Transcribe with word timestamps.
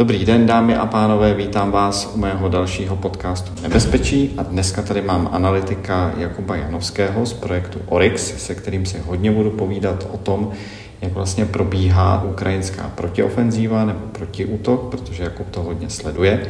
Dobrý 0.00 0.24
den, 0.24 0.46
dámy 0.46 0.76
a 0.76 0.86
pánové, 0.86 1.34
vítám 1.34 1.70
vás 1.70 2.12
u 2.14 2.18
mého 2.18 2.48
dalšího 2.48 2.96
podcastu 2.96 3.62
Nebezpečí 3.62 4.34
a 4.36 4.42
dneska 4.42 4.82
tady 4.82 5.02
mám 5.02 5.28
analytika 5.32 6.12
Jakuba 6.16 6.56
Janovského 6.56 7.26
z 7.26 7.32
projektu 7.32 7.78
Oryx, 7.86 8.34
se 8.46 8.54
kterým 8.54 8.86
si 8.86 8.98
hodně 8.98 9.32
budu 9.32 9.50
povídat 9.50 10.08
o 10.12 10.16
tom, 10.16 10.50
jak 11.00 11.12
vlastně 11.12 11.44
probíhá 11.44 12.24
ukrajinská 12.24 12.92
protiofenzíva 12.94 13.84
nebo 13.84 14.00
protiútok, 14.12 14.90
protože 14.90 15.22
Jakub 15.22 15.50
to 15.50 15.62
hodně 15.62 15.90
sleduje. 15.90 16.46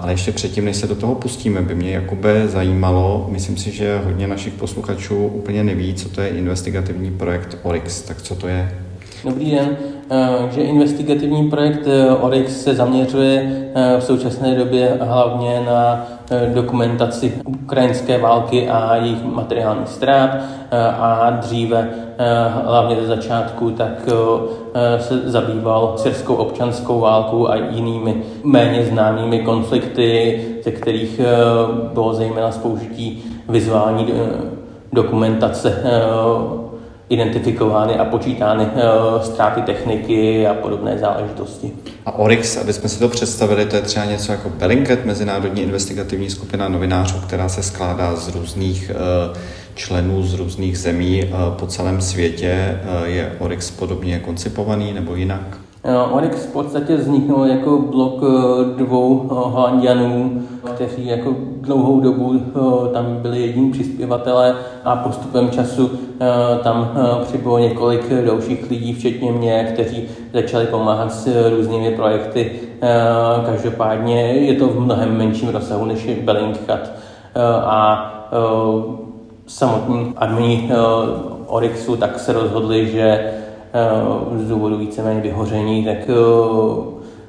Ale 0.00 0.12
ještě 0.12 0.32
předtím, 0.32 0.64
než 0.64 0.76
se 0.76 0.86
do 0.86 0.94
toho 0.94 1.14
pustíme, 1.14 1.62
by 1.62 1.74
mě 1.74 1.90
Jakube 1.90 2.48
zajímalo, 2.48 3.28
myslím 3.30 3.56
si, 3.56 3.70
že 3.70 4.00
hodně 4.04 4.26
našich 4.26 4.52
posluchačů 4.52 5.26
úplně 5.26 5.64
neví, 5.64 5.94
co 5.94 6.08
to 6.08 6.20
je 6.20 6.28
investigativní 6.28 7.10
projekt 7.10 7.58
Oryx, 7.62 8.02
tak 8.02 8.22
co 8.22 8.34
to 8.34 8.48
je? 8.48 8.87
Dobrý 9.24 9.50
den. 9.50 9.76
Eh, 10.10 10.48
že 10.50 10.60
investigativní 10.60 11.50
projekt 11.50 11.86
eh, 11.86 12.10
ORIX 12.10 12.62
se 12.62 12.74
zaměřuje 12.74 13.62
eh, 13.74 14.00
v 14.00 14.04
současné 14.04 14.54
době 14.54 14.98
hlavně 15.00 15.62
na 15.66 16.06
dokumentaci 16.54 17.32
ukrajinské 17.44 18.18
války 18.18 18.68
a 18.68 18.96
jejich 18.96 19.24
materiálních 19.24 19.88
ztrát 19.88 20.30
a 20.98 21.30
dříve, 21.30 21.88
hlavně 22.64 22.96
ze 23.00 23.06
začátku, 23.06 23.70
tak 23.70 24.08
se 24.98 25.30
zabýval 25.30 25.94
syrskou 25.96 26.34
občanskou 26.34 27.00
válkou 27.00 27.48
a 27.48 27.56
jinými 27.56 28.22
méně 28.44 28.84
známými 28.84 29.38
konflikty, 29.38 30.40
ze 30.64 30.70
kterých 30.70 31.20
bylo 31.92 32.14
zejména 32.14 32.52
spoužití 32.52 33.24
vizuální 33.48 34.06
dokumentace 34.92 35.82
identifikovány 37.08 37.98
a 37.98 38.04
počítány 38.04 38.64
uh, 38.64 39.22
ztráty 39.22 39.62
techniky 39.62 40.46
a 40.46 40.54
podobné 40.54 40.98
záležitosti. 40.98 41.72
A 42.06 42.12
Oryx, 42.12 42.56
aby 42.56 42.72
jsme 42.72 42.88
si 42.88 42.98
to 42.98 43.08
představili, 43.08 43.66
to 43.66 43.76
je 43.76 43.82
třeba 43.82 44.04
něco 44.04 44.32
jako 44.32 44.50
Bellingcat, 44.50 45.04
mezinárodní 45.04 45.62
investigativní 45.62 46.30
skupina 46.30 46.68
novinářů, 46.68 47.20
která 47.26 47.48
se 47.48 47.62
skládá 47.62 48.16
z 48.16 48.34
různých 48.34 48.90
uh, 49.30 49.36
členů 49.74 50.22
z 50.22 50.34
různých 50.34 50.78
zemí 50.78 51.24
uh, 51.24 51.54
po 51.54 51.66
celém 51.66 52.00
světě. 52.00 52.80
Je 53.04 53.32
Oryx 53.38 53.70
podobně 53.70 54.18
koncipovaný 54.18 54.92
nebo 54.92 55.14
jinak? 55.14 55.67
Onyx 56.10 56.46
v 56.46 56.52
podstatě 56.52 56.96
vzniknul 56.96 57.46
jako 57.46 57.78
blok 57.78 58.22
eh, 58.22 58.84
dvou 58.84 59.22
eh, 59.22 59.34
Holandianů, 59.34 60.42
kteří 60.74 61.06
jako 61.06 61.34
dlouhou 61.60 62.00
dobu 62.00 62.34
eh, 62.34 62.92
tam 62.92 63.16
byli 63.16 63.40
jediní 63.40 63.70
přispěvatelé 63.70 64.54
a 64.84 64.96
postupem 64.96 65.50
času 65.50 65.90
tam 66.62 66.90
přibylo 67.22 67.58
několik 67.58 68.12
dalších 68.26 68.70
lidí, 68.70 68.94
včetně 68.94 69.32
mě, 69.32 69.68
kteří 69.72 70.08
začali 70.32 70.66
pomáhat 70.66 71.12
s 71.12 71.50
různými 71.50 71.90
projekty. 71.90 72.52
Každopádně 73.46 74.22
je 74.22 74.54
to 74.54 74.68
v 74.68 74.80
mnohem 74.80 75.16
menším 75.16 75.48
rozsahu 75.48 75.84
než 75.84 76.04
je 76.04 76.16
Bellingcat 76.16 76.90
a 77.64 78.10
samotní 79.46 80.12
admini 80.16 80.70
Oryxu 81.46 81.96
tak 81.96 82.18
se 82.18 82.32
rozhodli, 82.32 82.86
že 82.86 83.32
Eh, 83.32 83.37
z 84.36 84.48
důvodu 84.48 84.78
víceméně 84.78 85.20
vyhoření, 85.20 85.84
tak 85.84 85.96
eh, 85.96 86.14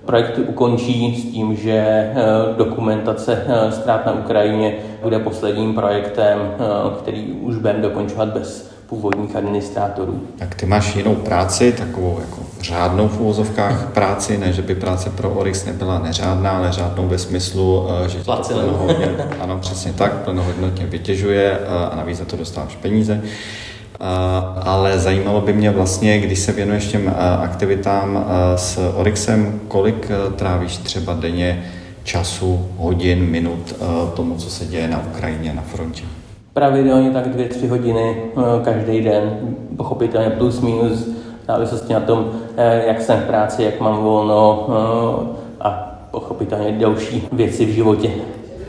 projekt 0.05 0.39
ukončí 0.47 1.21
s 1.21 1.33
tím, 1.33 1.55
že 1.55 1.73
eh, 1.77 2.13
dokumentace 2.57 3.45
ztrát 3.69 4.05
na 4.05 4.13
Ukrajině 4.13 4.73
bude 5.03 5.19
posledním 5.19 5.73
projektem, 5.73 6.39
který 6.99 7.25
už 7.31 7.55
budeme 7.55 7.81
dokončovat 7.81 8.29
bez 8.29 8.71
původních 8.89 9.35
administrátorů. 9.35 10.21
Tak 10.39 10.55
ty 10.55 10.65
máš 10.65 10.95
jinou 10.95 11.15
práci, 11.15 11.71
takovou 11.71 12.17
jako 12.19 12.37
řádnou 12.61 13.07
v 13.07 13.19
úvozovkách 13.19 13.91
práci, 13.93 14.37
ne, 14.37 14.53
že 14.53 14.61
by 14.61 14.75
práce 14.75 15.09
pro 15.09 15.29
Orix 15.29 15.65
nebyla 15.65 15.99
neřádná, 15.99 16.51
ale 16.51 16.71
řádnou 16.71 17.07
ve 17.07 17.17
smyslu, 17.17 17.87
že 18.07 18.23
to 18.23 18.41
plnohodně, 18.53 19.15
ano, 19.39 19.57
přesně 19.61 19.93
tak, 19.93 20.13
plnohodnotně 20.13 20.85
vytěžuje 20.85 21.59
a 21.67 21.95
navíc 21.95 22.17
za 22.17 22.25
to 22.25 22.37
dostáváš 22.37 22.75
peníze 22.75 23.21
ale 24.61 24.99
zajímalo 24.99 25.41
by 25.41 25.53
mě 25.53 25.71
vlastně, 25.71 26.19
když 26.19 26.39
se 26.39 26.51
věnuješ 26.51 26.87
těm 26.87 27.13
aktivitám 27.41 28.25
s 28.55 28.93
Oryxem, 28.95 29.59
kolik 29.67 30.11
trávíš 30.35 30.77
třeba 30.77 31.13
denně 31.13 31.63
času, 32.03 32.65
hodin, 32.77 33.19
minut 33.19 33.75
tomu, 34.15 34.35
co 34.35 34.49
se 34.49 34.65
děje 34.65 34.87
na 34.87 35.03
Ukrajině, 35.07 35.53
na 35.53 35.61
frontě? 35.61 36.03
Pravidelně 36.53 37.11
tak 37.11 37.29
dvě, 37.29 37.45
tři 37.45 37.67
hodiny 37.67 38.15
každý 38.63 39.01
den, 39.01 39.39
pochopitelně 39.77 40.29
plus 40.29 40.61
minus, 40.61 41.09
závislosti 41.49 41.93
na 41.93 41.99
tom, 41.99 42.31
e, 42.57 42.87
jak 42.87 43.01
jsem 43.01 43.19
v 43.19 43.25
práci, 43.25 43.63
jak 43.63 43.79
mám 43.79 44.03
volno 44.03 44.67
a 45.61 45.69
pochopitelně 46.11 46.71
další 46.71 47.27
věci 47.31 47.65
v 47.65 47.69
životě. 47.69 48.09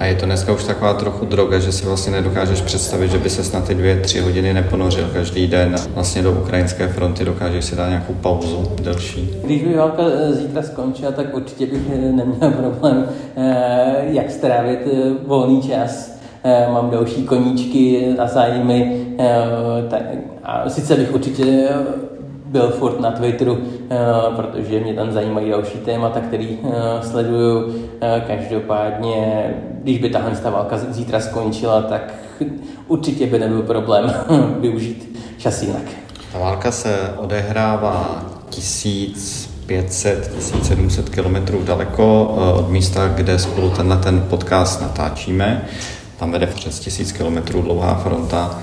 A 0.00 0.04
je 0.04 0.14
to 0.14 0.26
dneska 0.26 0.52
už 0.52 0.64
taková 0.64 0.94
trochu 0.94 1.26
droga, 1.26 1.58
že 1.58 1.72
si 1.72 1.86
vlastně 1.86 2.12
nedokážeš 2.12 2.60
představit, 2.60 3.10
že 3.10 3.18
by 3.18 3.30
se 3.30 3.56
na 3.56 3.64
ty 3.64 3.74
dvě, 3.74 4.00
tři 4.00 4.20
hodiny 4.20 4.54
neponořil 4.54 5.10
každý 5.12 5.46
den 5.46 5.74
vlastně 5.94 6.22
do 6.22 6.32
ukrajinské 6.32 6.88
fronty, 6.88 7.24
dokážeš 7.24 7.64
si 7.64 7.76
dát 7.76 7.88
nějakou 7.88 8.14
pauzu 8.14 8.72
delší. 8.82 9.30
Když 9.44 9.62
by 9.62 9.74
válka 9.74 10.02
eh, 10.06 10.32
zítra 10.32 10.62
skončila, 10.62 11.12
tak 11.12 11.36
určitě 11.36 11.66
bych 11.66 11.80
eh, 11.94 11.98
neměl 11.98 12.50
problém, 12.60 13.08
eh, 13.36 14.04
jak 14.04 14.30
strávit 14.30 14.78
volný 15.26 15.62
čas. 15.62 16.20
Mám 16.72 16.90
další 16.90 17.22
koníčky 17.22 18.14
a 18.18 18.26
zájmy, 18.26 19.06
a 20.42 20.70
sice 20.70 20.96
bych 20.96 21.14
určitě 21.14 21.68
byl 22.50 22.70
furt 22.70 23.00
na 23.00 23.10
Twitteru, 23.10 23.58
eh, 23.90 23.96
protože 24.36 24.80
mě 24.80 24.94
tam 24.94 25.12
zajímají 25.12 25.50
další 25.50 25.78
témata, 25.78 26.20
který 26.20 26.58
eh, 26.64 26.68
sleduju. 27.02 27.74
Eh, 28.00 28.24
každopádně, 28.26 29.44
když 29.82 29.98
by 29.98 30.10
tahle 30.10 30.30
ta 30.30 30.50
válka 30.50 30.78
zítra 30.78 31.20
skončila, 31.20 31.82
tak 31.82 32.14
určitě 32.88 33.26
by 33.26 33.38
nebyl 33.38 33.62
problém 33.62 34.14
využít 34.60 35.18
čas 35.38 35.62
jinak. 35.62 35.82
Ta 36.32 36.38
válka 36.38 36.72
se 36.72 37.14
odehrává 37.16 38.24
1500-1700 38.50 41.10
kilometrů 41.10 41.62
daleko 41.64 42.24
od 42.58 42.68
místa, 42.68 43.08
kde 43.08 43.38
spolu 43.38 43.70
tenhle 43.70 43.96
ten 43.96 44.26
podcast 44.30 44.82
natáčíme. 44.82 45.64
Tam 46.18 46.32
vede 46.32 46.46
přes 46.46 46.80
1000 46.80 47.12
kilometrů 47.12 47.62
dlouhá 47.62 47.94
fronta. 47.94 48.58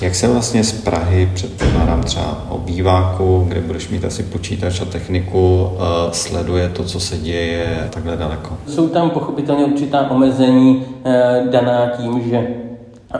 Jak 0.00 0.14
se 0.14 0.28
vlastně 0.28 0.64
z 0.64 0.72
Prahy, 0.72 1.30
předpokládám 1.34 2.02
třeba 2.02 2.46
o 2.48 2.58
býváku, 2.58 3.44
kde 3.48 3.60
budeš 3.60 3.88
mít 3.88 4.04
asi 4.04 4.22
počítač 4.22 4.80
a 4.80 4.84
techniku, 4.84 5.70
eh, 5.74 6.12
sleduje 6.12 6.68
to, 6.68 6.84
co 6.84 7.00
se 7.00 7.18
děje 7.18 7.88
takhle 7.92 8.16
daleko? 8.16 8.56
Jsou 8.66 8.88
tam 8.88 9.10
pochopitelně 9.10 9.64
určitá 9.64 10.10
omezení 10.10 10.84
eh, 11.04 11.44
daná 11.50 11.86
tím, 11.86 12.22
že 12.30 12.48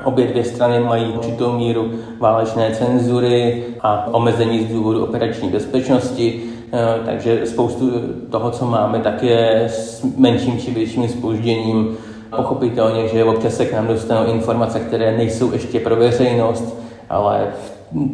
Obě 0.05 0.27
dvě 0.27 0.45
strany 0.45 0.81
mají 0.81 1.05
určitou 1.05 1.53
míru 1.53 1.91
válečné 2.21 2.71
cenzury 2.75 3.65
a 3.81 4.15
omezení 4.15 4.65
z 4.65 4.73
důvodu 4.73 5.05
operační 5.05 5.49
bezpečnosti, 5.49 6.43
eh, 6.73 6.79
takže 7.07 7.41
spoustu 7.47 7.91
toho, 8.31 8.51
co 8.51 8.67
máme, 8.67 8.99
tak 8.99 9.23
je 9.23 9.65
s 9.69 10.07
menším 10.17 10.59
či 10.59 10.71
větším 10.71 11.09
spožděním 11.09 11.97
Pochopitelně, 12.37 13.09
že 13.09 13.25
občas 13.25 13.55
se 13.55 13.67
k 13.67 13.73
nám 13.73 13.87
dostanou 13.87 14.33
informace, 14.33 14.81
které 14.81 15.17
nejsou 15.17 15.53
ještě 15.53 15.81
pro 15.81 15.97
veřejnost, 15.97 16.81
ale 17.11 17.47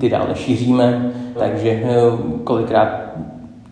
ty 0.00 0.08
dále 0.08 0.34
šíříme, 0.34 1.12
takže 1.38 1.70
eh, 1.70 1.94
kolikrát 2.44 2.88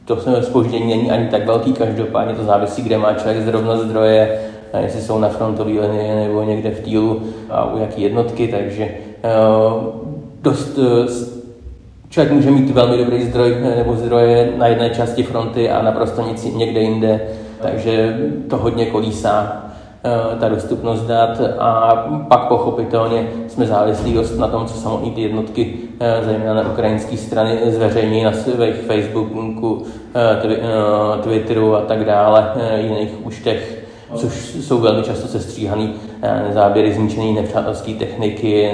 to 0.05 0.19
spoždění 0.41 0.87
není 0.87 1.11
ani 1.11 1.29
tak 1.29 1.47
velký, 1.47 1.73
každopádně 1.73 2.35
to 2.35 2.45
závisí, 2.45 2.83
kde 2.83 2.99
má 2.99 3.15
člověk 3.15 3.45
zrovna 3.45 3.77
zdroje, 3.77 4.41
jestli 4.81 5.01
jsou 5.01 5.19
na 5.19 5.29
frontové 5.29 5.71
linii 5.71 6.15
nebo 6.15 6.43
někde 6.43 6.71
v 6.71 6.81
týlu 6.81 7.23
a 7.51 7.75
u 7.75 7.79
jaký 7.79 8.03
jednotky, 8.03 8.49
takže 8.49 8.85
eh, 8.85 9.31
dost 10.43 10.79
eh, 10.79 11.35
člověk 12.09 12.33
může 12.33 12.51
mít 12.51 12.71
velmi 12.71 12.99
dobrý 12.99 13.23
zdroj 13.23 13.57
nebo 13.77 13.97
zdroje 13.97 14.53
na 14.57 14.67
jedné 14.67 14.91
části 14.91 15.23
fronty 15.23 15.71
a 15.71 15.83
naprosto 15.83 16.23
nic 16.23 16.55
někde 16.55 16.81
jinde, 16.81 17.21
takže 17.63 18.19
to 18.49 18.57
hodně 18.57 18.87
kolísá. 18.87 19.65
Eh, 20.07 20.37
ta 20.41 20.49
dostupnost 20.49 21.03
dat 21.03 21.41
a 21.59 21.97
pak 22.29 22.49
pochopitelně 22.49 23.29
jsme 23.49 23.67
závislí 23.67 24.15
dost 24.15 24.39
na 24.39 24.49
tom, 24.49 24.67
co 24.67 24.75
samotné 24.75 25.11
ty 25.11 25.23
jednotky, 25.23 25.75
eh, 26.01 26.21
zejména 26.25 26.55
na 26.55 26.71
ukrajinské 26.71 27.17
strany, 27.17 27.59
zveřejní 27.67 28.23
na 28.23 28.33
svých 28.33 28.75
Facebooku, 28.75 29.83
eh, 30.15 31.23
Twitteru 31.23 31.75
a 31.77 31.81
tak 31.81 32.05
dále, 32.05 32.53
jiných 32.77 33.27
účtech, 33.27 33.85
což 34.15 34.55
jsou 34.55 34.79
velmi 34.79 35.03
často 35.03 35.29
sestříhané 35.29 35.89
záběry 36.51 36.93
zničené 36.93 37.33
nepřátelské 37.33 37.93
techniky 37.93 38.71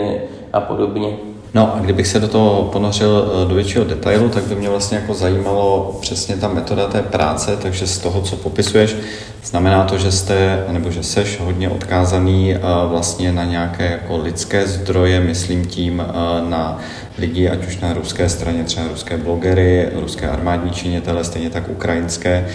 a 0.53 0.61
podobně. 0.61 1.30
No 1.55 1.77
a 1.77 1.79
kdybych 1.79 2.07
se 2.07 2.21
do 2.21 2.29
toho 2.29 2.63
ponořil 2.63 3.33
eh, 3.33 3.49
do 3.49 3.55
většího 3.55 3.85
detailu, 3.85 4.29
tak 4.29 4.45
by 4.45 4.55
mě 4.55 4.69
vlastně 4.69 4.99
jako 4.99 5.15
zajímalo 5.15 5.99
přesně 6.01 6.37
ta 6.37 6.49
metoda 6.49 6.87
té 6.87 7.03
práce, 7.03 7.57
takže 7.63 7.87
z 7.87 7.99
toho, 7.99 8.23
co 8.23 8.37
popisuješ, 8.37 8.97
znamená 9.45 9.85
to, 9.85 9.99
že 9.99 10.13
jste, 10.13 10.65
nebo 10.69 10.91
že 10.91 11.03
seš 11.03 11.41
hodně 11.41 11.69
odkázaný 11.69 12.55
eh, 12.55 12.59
vlastně 12.87 13.33
na 13.33 13.45
nějaké 13.45 13.91
jako 13.91 14.17
lidské 14.17 14.67
zdroje, 14.67 15.21
myslím 15.21 15.67
tím 15.67 16.03
eh, 16.07 16.51
na 16.51 16.79
lidi, 17.21 17.49
ať 17.49 17.67
už 17.67 17.79
na 17.79 17.93
ruské 17.93 18.29
straně, 18.29 18.65
třeba 18.65 18.89
ruské 18.89 19.17
blogery, 19.17 19.89
ruské 19.93 20.29
armádní 20.29 20.71
činitele, 20.71 21.25
stejně 21.25 21.51
tak 21.51 21.69
ukrajinské, 21.69 22.47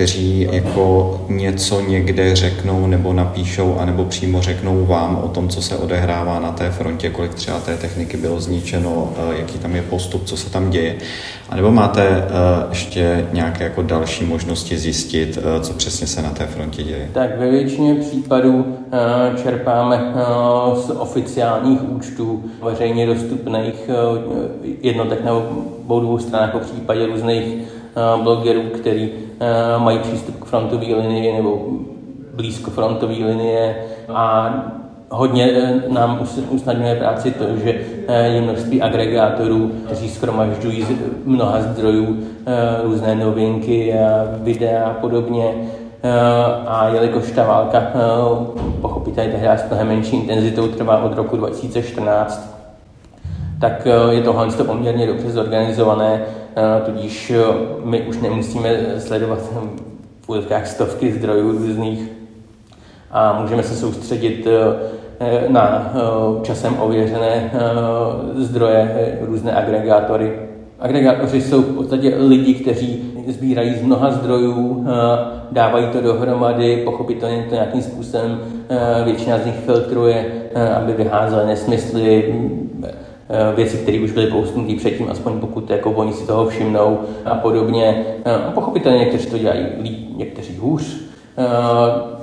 kteří 0.00 0.48
jako 0.52 1.20
něco 1.28 1.80
někde 1.80 2.36
řeknou 2.36 2.86
nebo 2.86 3.12
napíšou, 3.12 3.76
anebo 3.78 4.04
přímo 4.04 4.42
řeknou 4.42 4.86
vám 4.86 5.20
o 5.24 5.28
tom, 5.28 5.48
co 5.48 5.62
se 5.62 5.76
odehrává 5.76 6.40
na 6.40 6.52
té 6.52 6.70
frontě, 6.70 7.10
kolik 7.10 7.34
třeba 7.34 7.60
té 7.60 7.76
techniky 7.76 8.16
bylo 8.16 8.40
zničeno, 8.40 9.12
eh, 9.16 9.38
jaký 9.38 9.58
tam 9.58 9.76
je 9.76 9.82
postup, 9.82 10.24
co 10.24 10.36
se 10.36 10.50
tam 10.50 10.70
děje. 10.70 10.96
A 11.48 11.56
nebo 11.56 11.70
máte 11.70 12.02
eh, 12.08 12.26
ještě 12.70 13.28
nějaké 13.32 13.64
jako 13.64 13.82
další 13.82 14.24
možnosti 14.24 14.78
zjistit, 14.78 15.38
eh, 15.38 15.60
co 15.60 15.72
přesně 15.72 16.06
se 16.06 16.22
na 16.22 16.30
té 16.30 16.46
frontě 16.46 16.82
děje? 16.82 17.08
Tak 17.12 17.38
ve 17.38 17.50
většině 17.50 17.94
případů 17.94 18.76
čerpáme 19.42 20.12
z 20.74 20.90
oficiálních 20.90 21.88
účtů 21.88 22.44
veřejně 22.62 23.06
dostupných 23.06 23.90
jednotek 24.82 25.24
na 25.24 25.32
obou 25.32 26.00
dvou 26.00 26.18
stranách, 26.18 26.52
po 26.52 26.58
případě 26.58 27.06
různých 27.06 27.56
blogerů, 28.22 28.62
který 28.74 29.10
mají 29.78 29.98
přístup 29.98 30.40
k 30.40 30.44
frontové 30.44 30.86
linii 30.86 31.36
nebo 31.36 31.66
blízko 32.34 32.70
frontové 32.70 33.12
linie 33.14 33.76
a 34.08 34.54
hodně 35.10 35.72
nám 35.88 36.20
usnadňuje 36.50 36.94
práci 36.94 37.30
to, 37.30 37.44
že 37.64 37.74
je 38.24 38.40
množství 38.40 38.82
agregátorů, 38.82 39.70
kteří 39.86 40.08
schromažďují 40.08 40.82
z 40.82 40.88
mnoha 41.24 41.60
zdrojů 41.60 42.18
různé 42.82 43.14
novinky, 43.14 43.94
videa 44.36 44.84
a 44.84 44.94
podobně. 44.94 45.44
A 46.66 46.88
jelikož 46.88 47.30
ta 47.30 47.44
válka 47.44 47.82
pochopitelně 48.80 49.30
tehdy 49.30 49.48
s 49.48 49.68
mnohem 49.68 49.88
menší 49.88 50.16
intenzitou 50.16 50.68
trvá 50.68 51.02
od 51.02 51.16
roku 51.16 51.36
2014, 51.36 52.49
tak 53.60 53.86
je 54.10 54.22
tohle 54.22 54.48
poměrně 54.64 55.06
dobře 55.06 55.30
zorganizované 55.30 56.22
Eh, 56.56 56.80
tudíž 56.84 57.30
eh, 57.30 57.42
my 57.84 58.02
už 58.02 58.18
nemusíme 58.20 58.70
sledovat 58.98 59.38
v 59.38 60.66
stovky 60.66 61.12
zdrojů 61.12 61.52
různých 61.52 62.08
a 63.10 63.40
můžeme 63.40 63.62
se 63.62 63.76
soustředit 63.76 64.46
eh, 64.46 65.44
na 65.48 65.92
časem 66.42 66.76
ověřené 66.80 67.50
zdroje, 68.36 69.18
různé 69.20 69.52
agregátory. 69.52 70.32
Agregátoři 70.78 71.40
jsou 71.40 71.62
v 71.62 71.76
podstatě 71.76 72.14
lidi, 72.16 72.54
kteří 72.54 73.12
sbírají 73.28 73.74
z 73.74 73.82
mnoha 73.82 74.10
zdrojů, 74.10 74.86
dávají 75.52 75.86
to 75.86 76.00
dohromady, 76.00 76.82
pochopitelně 76.84 77.46
to 77.48 77.54
nějakým 77.54 77.82
způsobem 77.82 78.40
většina 79.04 79.38
z 79.38 79.46
nich 79.46 79.56
filtruje, 79.56 80.24
aby 80.76 80.92
vyházely 80.92 81.46
nesmysly, 81.46 82.34
Eh, 82.84 82.94
věci, 83.54 83.76
které 83.76 84.00
už 84.00 84.12
byly 84.12 84.26
poustnuté 84.26 84.74
předtím, 84.74 85.10
aspoň 85.10 85.40
pokud 85.40 85.70
jako 85.70 85.90
oni 85.90 86.12
si 86.12 86.26
toho 86.26 86.48
všimnou 86.48 86.98
a 87.24 87.34
podobně. 87.34 88.04
Eh, 88.24 88.34
a 88.34 88.50
pochopitelně 88.50 88.98
někteří 88.98 89.30
to 89.30 89.38
dělají 89.38 89.66
líp, 89.82 90.16
někteří 90.16 90.56
hůř. 90.56 90.96
Eh, 91.38 91.44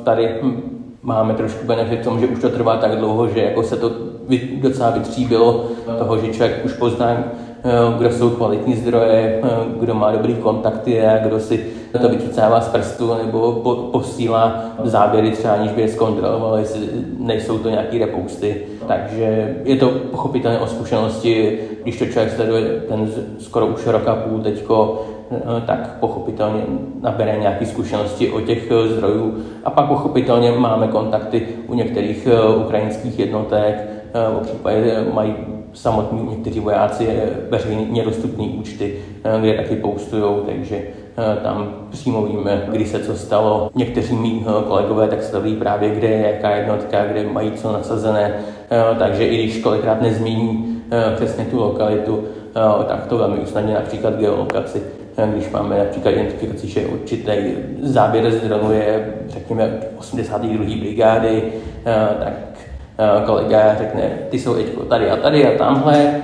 tady 0.03 0.29
máme 1.01 1.33
trošku 1.33 1.67
benefit 1.67 1.99
v 1.99 2.03
tom, 2.03 2.19
že 2.19 2.27
už 2.27 2.41
to 2.41 2.49
trvá 2.49 2.77
tak 2.77 2.95
dlouho, 2.95 3.27
že 3.27 3.39
jako 3.39 3.63
se 3.63 3.75
to 3.75 3.91
docela 4.61 4.89
vytříbilo 4.89 5.65
toho, 5.99 6.17
že 6.17 6.27
člověk 6.27 6.65
už 6.65 6.73
pozná, 6.73 7.23
kdo 7.97 8.11
jsou 8.11 8.29
kvalitní 8.29 8.75
zdroje, 8.75 9.41
kdo 9.79 9.93
má 9.93 10.11
dobrý 10.11 10.35
kontakty 10.35 11.05
a 11.05 11.17
kdo 11.17 11.39
si 11.39 11.65
to 12.01 12.09
vycucává 12.09 12.61
z 12.61 12.67
prstu 12.67 13.13
nebo 13.25 13.51
posílá 13.91 14.63
záběry 14.83 15.31
třeba, 15.31 15.53
aniž 15.53 15.71
by 15.71 15.81
je 15.81 15.87
zkontroloval, 15.87 16.57
jestli 16.57 16.87
nejsou 17.19 17.57
to 17.57 17.69
nějaký 17.69 17.99
repousty. 17.99 18.61
Takže 18.87 19.57
je 19.63 19.75
to 19.75 19.89
pochopitelně 19.89 20.59
o 20.59 20.67
zkušenosti, 20.67 21.59
když 21.83 21.99
to 21.99 22.05
člověk 22.05 22.35
sleduje 22.35 22.63
ten 22.89 23.11
skoro 23.39 23.67
už 23.67 23.87
rok 23.87 24.07
a 24.07 24.15
půl 24.15 24.39
teďko, 24.39 25.05
tak 25.65 25.97
pochopitelně 25.99 26.61
nabere 27.01 27.37
nějaké 27.39 27.65
zkušenosti 27.65 28.29
o 28.29 28.41
těch 28.41 28.71
zdrojů. 28.87 29.37
A 29.63 29.69
pak 29.69 29.87
pochopitelně 29.87 30.51
máme 30.51 30.87
kontakty 30.87 31.47
u 31.67 31.73
některých 31.73 32.27
ukrajinských 32.65 33.19
jednotek, 33.19 33.87
v 34.13 34.41
případě 34.41 35.05
mají 35.13 35.35
samotní 35.73 36.29
někteří 36.29 36.59
vojáci 36.59 37.07
veřejně 37.49 38.03
dostupné 38.03 38.45
účty, 38.45 38.99
kde 39.39 39.53
taky 39.53 39.75
poustují, 39.75 40.35
takže 40.45 40.77
Eh, 40.77 40.96
tam 41.43 41.73
přímo 41.89 42.25
víme, 42.25 42.63
kdy 42.67 42.85
se 42.85 42.99
co 42.99 43.15
stalo. 43.15 43.71
Někteří 43.75 44.15
mý 44.15 44.45
eh, 44.47 44.63
kolegové 44.67 45.07
tak 45.07 45.23
staví 45.23 45.55
právě, 45.55 45.89
kde 45.89 46.07
je 46.07 46.31
jaká 46.33 46.55
jednotka, 46.55 47.05
kde 47.05 47.23
mají 47.23 47.51
co 47.51 47.71
nasazené, 47.71 48.33
eh, 48.71 48.95
takže 48.99 49.27
i 49.27 49.43
když 49.43 49.59
kolikrát 49.63 50.01
nezmíní 50.01 50.73
přesně 51.15 51.45
tu 51.45 51.59
lokalitu, 51.59 52.23
tak 52.87 53.05
to 53.07 53.17
velmi 53.17 53.39
usnadně 53.39 53.73
například 53.73 54.15
geolokaci. 54.15 54.81
Když 55.33 55.49
máme 55.49 55.77
například 55.77 56.11
identifikaci, 56.11 56.67
že 56.67 56.85
určitý 56.85 57.31
záběr 57.81 58.31
z 58.31 58.41
dronu 58.41 58.71
je, 58.71 59.13
řekněme, 59.27 59.77
82. 59.99 60.65
brigády, 60.79 61.43
tak 62.23 62.56
kolega 63.25 63.75
řekne, 63.77 64.09
ty 64.29 64.39
jsou 64.39 64.53
teď 64.53 64.65
tady 64.89 65.09
a 65.09 65.15
tady 65.15 65.47
a 65.47 65.57
tamhle 65.57 66.21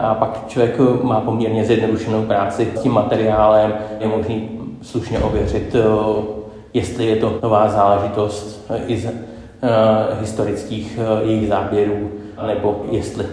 a 0.00 0.14
pak 0.14 0.44
člověk 0.48 0.78
má 1.02 1.20
poměrně 1.20 1.64
zjednodušenou 1.64 2.22
práci 2.22 2.68
s 2.76 2.80
tím 2.80 2.92
materiálem, 2.92 3.74
je 4.00 4.08
možný 4.08 4.48
slušně 4.82 5.18
ověřit, 5.18 5.76
jestli 6.74 7.06
je 7.06 7.16
to 7.16 7.38
nová 7.42 7.68
záležitost 7.68 8.70
i 8.86 8.96
z 8.96 9.08
historických 10.20 10.98
jejich 11.22 11.48
záběrů, 11.48 12.10
nebo 12.46 12.84
jestli 12.90 13.24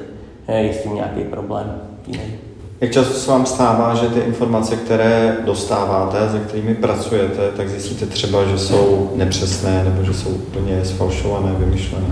je 0.48 0.74
s 0.74 0.84
tím 0.84 0.96
nějaký 0.96 1.24
problém 1.24 1.82
jiný. 2.08 2.34
Jak 2.82 2.92
často 2.92 3.14
se 3.14 3.32
vám 3.32 3.46
stává, 3.46 3.96
že 3.96 4.08
ty 4.08 4.20
informace, 4.20 4.76
které 4.76 5.38
dostáváte, 5.46 6.30
se 6.30 6.40
kterými 6.40 6.76
pracujete, 6.76 7.52
tak 7.58 7.70
zjistíte 7.70 8.06
třeba, 8.06 8.46
že 8.46 8.58
jsou 8.58 9.12
nepřesné 9.16 9.84
nebo 9.84 10.04
že 10.04 10.14
jsou 10.14 10.30
úplně 10.30 10.86
sfalšované, 10.86 11.54
vymyšlené? 11.58 12.06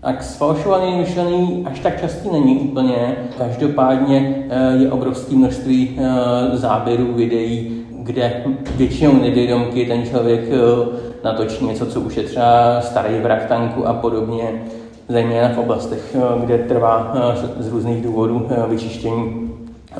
Tak 0.00 0.22
sfalšovaný 0.22 0.96
myšlený 0.96 1.66
až 1.70 1.80
tak 1.80 2.00
častý 2.00 2.28
není 2.32 2.58
úplně. 2.58 3.16
Každopádně 3.38 4.46
eh, 4.50 4.76
je 4.76 4.90
obrovské 4.90 5.36
množství 5.36 5.98
eh, 5.98 6.56
záběrů, 6.56 7.12
videí, 7.14 7.84
kde 7.90 8.44
většinou 8.76 9.12
nevědomky 9.12 9.86
ten 9.86 10.02
člověk 10.04 10.40
eh, 10.50 10.96
natočí 11.24 11.66
něco, 11.66 11.86
co 11.86 12.00
už 12.00 12.16
je 12.16 12.22
třeba 12.22 12.80
starý 12.80 13.18
vrak 13.18 13.46
tanku 13.46 13.86
a 13.86 13.94
podobně, 13.94 14.62
zejména 15.08 15.48
v 15.48 15.58
oblastech, 15.58 16.16
kde 16.40 16.58
trvá 16.58 17.14
z 17.58 17.68
různých 17.68 18.02
důvodů 18.02 18.48
vyčištění 18.68 19.50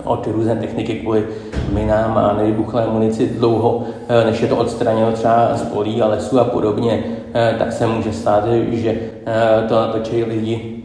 od 0.05 0.27
různé 0.27 0.57
techniky 0.57 0.95
kvůli 0.95 1.27
minám 1.73 2.19
a 2.19 2.33
nevybuchlé 2.33 2.87
munici 2.87 3.27
dlouho, 3.39 3.85
než 4.25 4.41
je 4.41 4.49
to 4.49 4.57
odstraněno 4.57 5.13
třeba 5.13 5.57
z 5.57 5.63
polí 5.63 6.03
a 6.03 6.07
lesů 6.07 6.41
a 6.41 6.45
podobně, 6.45 7.05
tak 7.59 7.73
se 7.73 7.87
může 7.87 8.13
stát, 8.13 8.45
že 8.71 9.01
to 9.69 9.75
natočí 9.75 10.25
lidi 10.25 10.83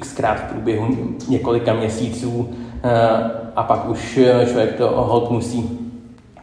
xkrát 0.00 0.38
v 0.38 0.52
průběhu 0.52 0.96
několika 1.28 1.72
měsíců 1.72 2.50
a 3.56 3.62
pak 3.62 3.88
už 3.88 4.18
člověk 4.50 4.76
to 4.76 4.88
hod 4.88 5.30
musí 5.30 5.78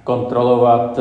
kontrolovat, 0.03 0.99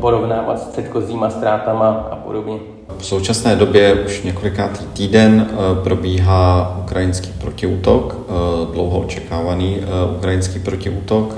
porovnávat 0.00 0.58
s 0.58 0.64
předchozíma 0.64 1.30
ztrátama 1.30 2.08
a 2.10 2.16
podobně. 2.16 2.58
V 2.98 3.06
současné 3.06 3.56
době 3.56 3.94
už 3.94 4.22
několikátý 4.22 4.84
týden 4.84 5.46
eh, 5.50 5.82
probíhá 5.82 6.76
ukrajinský 6.82 7.32
protiútok, 7.40 8.16
eh, 8.18 8.32
dlouho 8.72 9.00
očekávaný 9.00 9.78
eh, 9.80 10.16
ukrajinský 10.16 10.58
protiútok, 10.58 11.34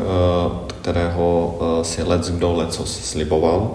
kterého 0.66 1.58
si 1.82 2.02
lec 2.02 2.30
kdo 2.30 2.52
lecos 2.52 3.00
sliboval. 3.00 3.70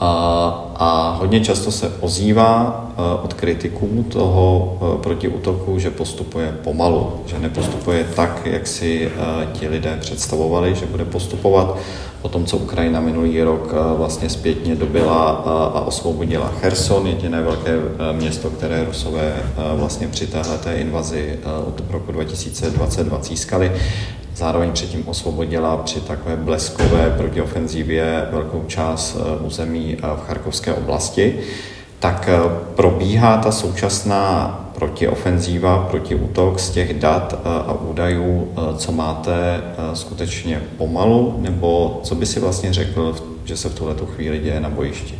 A, 0.00 1.16
hodně 1.18 1.40
často 1.40 1.72
se 1.72 1.92
ozývá 2.00 2.86
od 3.22 3.34
kritiků 3.34 4.04
toho 4.08 4.78
protiútoku, 5.02 5.78
že 5.78 5.90
postupuje 5.90 6.52
pomalu, 6.64 7.12
že 7.26 7.38
nepostupuje 7.38 8.06
tak, 8.16 8.40
jak 8.44 8.66
si 8.66 9.12
ti 9.52 9.68
lidé 9.68 9.96
představovali, 10.00 10.74
že 10.74 10.86
bude 10.86 11.04
postupovat 11.04 11.78
po 12.22 12.28
tom, 12.28 12.44
co 12.44 12.56
Ukrajina 12.56 13.00
minulý 13.00 13.42
rok 13.42 13.74
vlastně 13.96 14.28
zpětně 14.28 14.76
dobila 14.76 15.30
a 15.74 15.80
osvobodila 15.80 16.52
Cherson, 16.60 17.06
jediné 17.06 17.42
velké 17.42 17.78
město, 18.12 18.50
které 18.50 18.84
Rusové 18.84 19.36
vlastně 19.74 20.08
při 20.08 20.26
téhleté 20.26 20.76
invazi 20.76 21.38
od 21.66 21.82
roku 21.90 22.12
2022 22.12 23.22
získali. 23.22 23.72
Zároveň 24.40 24.72
předtím 24.72 25.02
osvobodila 25.06 25.76
při 25.76 26.00
takové 26.00 26.36
bleskové 26.36 27.14
protiofenzívě 27.16 28.28
velkou 28.32 28.64
část 28.66 29.16
území 29.46 29.96
v 30.16 30.26
Charkovské 30.26 30.74
oblasti. 30.74 31.40
Tak 31.98 32.28
probíhá 32.74 33.36
ta 33.36 33.52
současná 33.52 34.60
protiofenzíva, 34.74 35.86
protiútok 35.90 36.58
z 36.58 36.70
těch 36.70 37.00
dat 37.00 37.34
eh, 37.34 37.48
a 37.66 37.72
údajů, 37.72 38.48
eh, 38.52 38.76
co 38.76 38.92
máte 38.92 39.32
eh, 39.34 39.96
skutečně 39.96 40.62
pomalu, 40.78 41.34
nebo 41.38 42.00
co 42.02 42.14
by 42.14 42.26
si 42.26 42.40
vlastně 42.40 42.72
řekl, 42.72 43.14
že 43.44 43.56
se 43.56 43.68
v 43.68 43.74
tuhle 43.74 43.94
chvíli 44.14 44.38
děje 44.38 44.60
na 44.60 44.68
bojišti? 44.68 45.18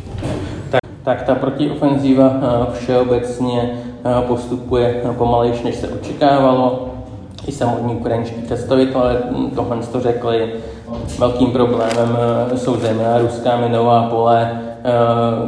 Tak, 0.69 0.81
tak 1.03 1.23
ta 1.23 1.35
protiofenzíva 1.35 2.33
všeobecně 2.73 3.83
postupuje 4.27 5.01
pomalejš, 5.17 5.61
než 5.61 5.75
se 5.75 5.87
očekávalo. 5.87 6.90
I 7.47 7.51
samotní 7.51 7.95
ukrajinští 7.95 8.41
představitelé 8.41 9.17
tohle 9.55 9.77
to 9.91 9.99
řekli. 9.99 10.53
Velkým 11.19 11.51
problémem 11.51 12.17
jsou 12.55 12.75
zejména 12.75 13.17
ruská 13.17 13.57
minová 13.57 14.03
pole, 14.03 14.61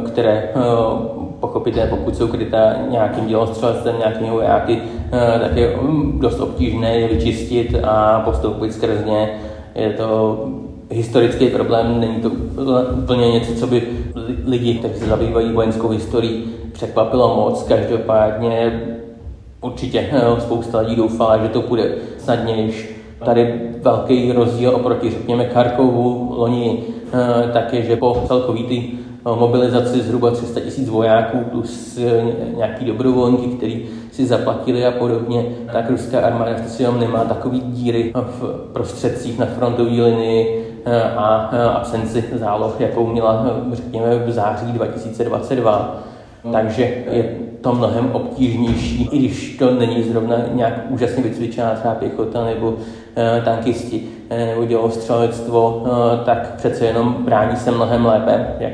které 0.06 0.48
pochopitelně, 1.40 1.90
pokud 1.90 2.16
jsou 2.16 2.28
krytá 2.28 2.74
nějakým 2.90 3.26
dělostřelectvem, 3.26 3.98
nějakými 3.98 4.30
vojáky, 4.30 4.82
tak 5.40 5.56
je 5.56 5.76
mm, 5.76 6.20
dost 6.20 6.40
obtížné 6.40 6.98
je 6.98 7.08
vyčistit 7.08 7.76
a 7.84 8.20
postoupit 8.24 8.72
skrz 8.72 9.04
ně. 9.04 9.28
Je 9.74 9.90
to 9.90 10.38
historický 10.90 11.48
problém, 11.48 12.00
není 12.00 12.16
to 12.16 12.30
úplně 13.02 13.32
něco, 13.32 13.54
co 13.54 13.66
by 13.66 13.82
lidi, 14.46 14.74
kteří 14.74 14.94
se 14.94 15.06
zabývají 15.06 15.52
vojenskou 15.52 15.88
historií, 15.88 16.44
překvapilo 16.72 17.36
moc. 17.36 17.62
Každopádně 17.62 18.80
určitě 19.64 20.08
eh, 20.12 20.40
spousta 20.40 20.80
lidí 20.80 20.96
doufala, 20.96 21.38
že 21.38 21.48
to 21.48 21.62
bude 21.62 21.94
snadnější. 22.18 22.88
Tady 23.24 23.60
velký 23.82 24.32
rozdíl 24.32 24.70
oproti, 24.76 25.10
řekněme, 25.10 25.44
Karkovu 25.44 26.34
loni 26.36 26.84
eh, 27.12 27.52
tak 27.52 27.72
je, 27.72 27.82
že 27.82 27.96
po 27.96 28.24
celkový 28.26 28.64
ty 28.64 28.90
eh, 28.92 29.36
mobilizaci 29.36 30.02
zhruba 30.02 30.30
300 30.30 30.60
tisíc 30.60 30.88
vojáků 30.88 31.38
plus 31.50 31.98
nějaký 32.56 32.84
dobrovolníky, 32.84 33.56
kteří 33.56 33.86
si 34.12 34.26
zaplatili 34.26 34.86
a 34.86 34.90
podobně, 34.90 35.44
tak 35.72 35.90
ruská 35.90 36.20
armáda 36.20 36.54
přece 36.54 36.92
nemá 36.92 37.24
takový 37.24 37.60
díry 37.60 38.12
v 38.14 38.70
prostředcích 38.72 39.38
na 39.38 39.46
frontové 39.46 39.90
linii 39.90 40.70
a 41.16 41.36
absenci 41.74 42.24
záloh, 42.32 42.80
jakou 42.80 43.06
měla, 43.06 43.46
řekněme, 43.72 44.18
v 44.18 44.30
září 44.30 44.72
2022. 44.72 46.04
Takže 46.52 46.82
je 47.10 47.36
to 47.60 47.74
mnohem 47.74 48.10
obtížnější, 48.12 49.08
i 49.12 49.18
když 49.18 49.56
to 49.58 49.74
není 49.74 50.02
zrovna 50.02 50.36
nějak 50.52 50.72
úžasně 50.88 51.22
vycvičená 51.22 51.74
třeba 51.74 51.94
pěchota 51.94 52.44
nebo 52.44 52.74
e, 53.16 53.42
tankisti 53.44 54.02
e, 54.30 54.46
nebo 54.46 54.64
dělostřelectvo, 54.64 55.84
e, 55.86 56.24
tak 56.24 56.54
přece 56.56 56.86
jenom 56.86 57.16
brání 57.24 57.56
se 57.56 57.70
mnohem 57.70 58.06
lépe, 58.06 58.46
jak 58.58 58.72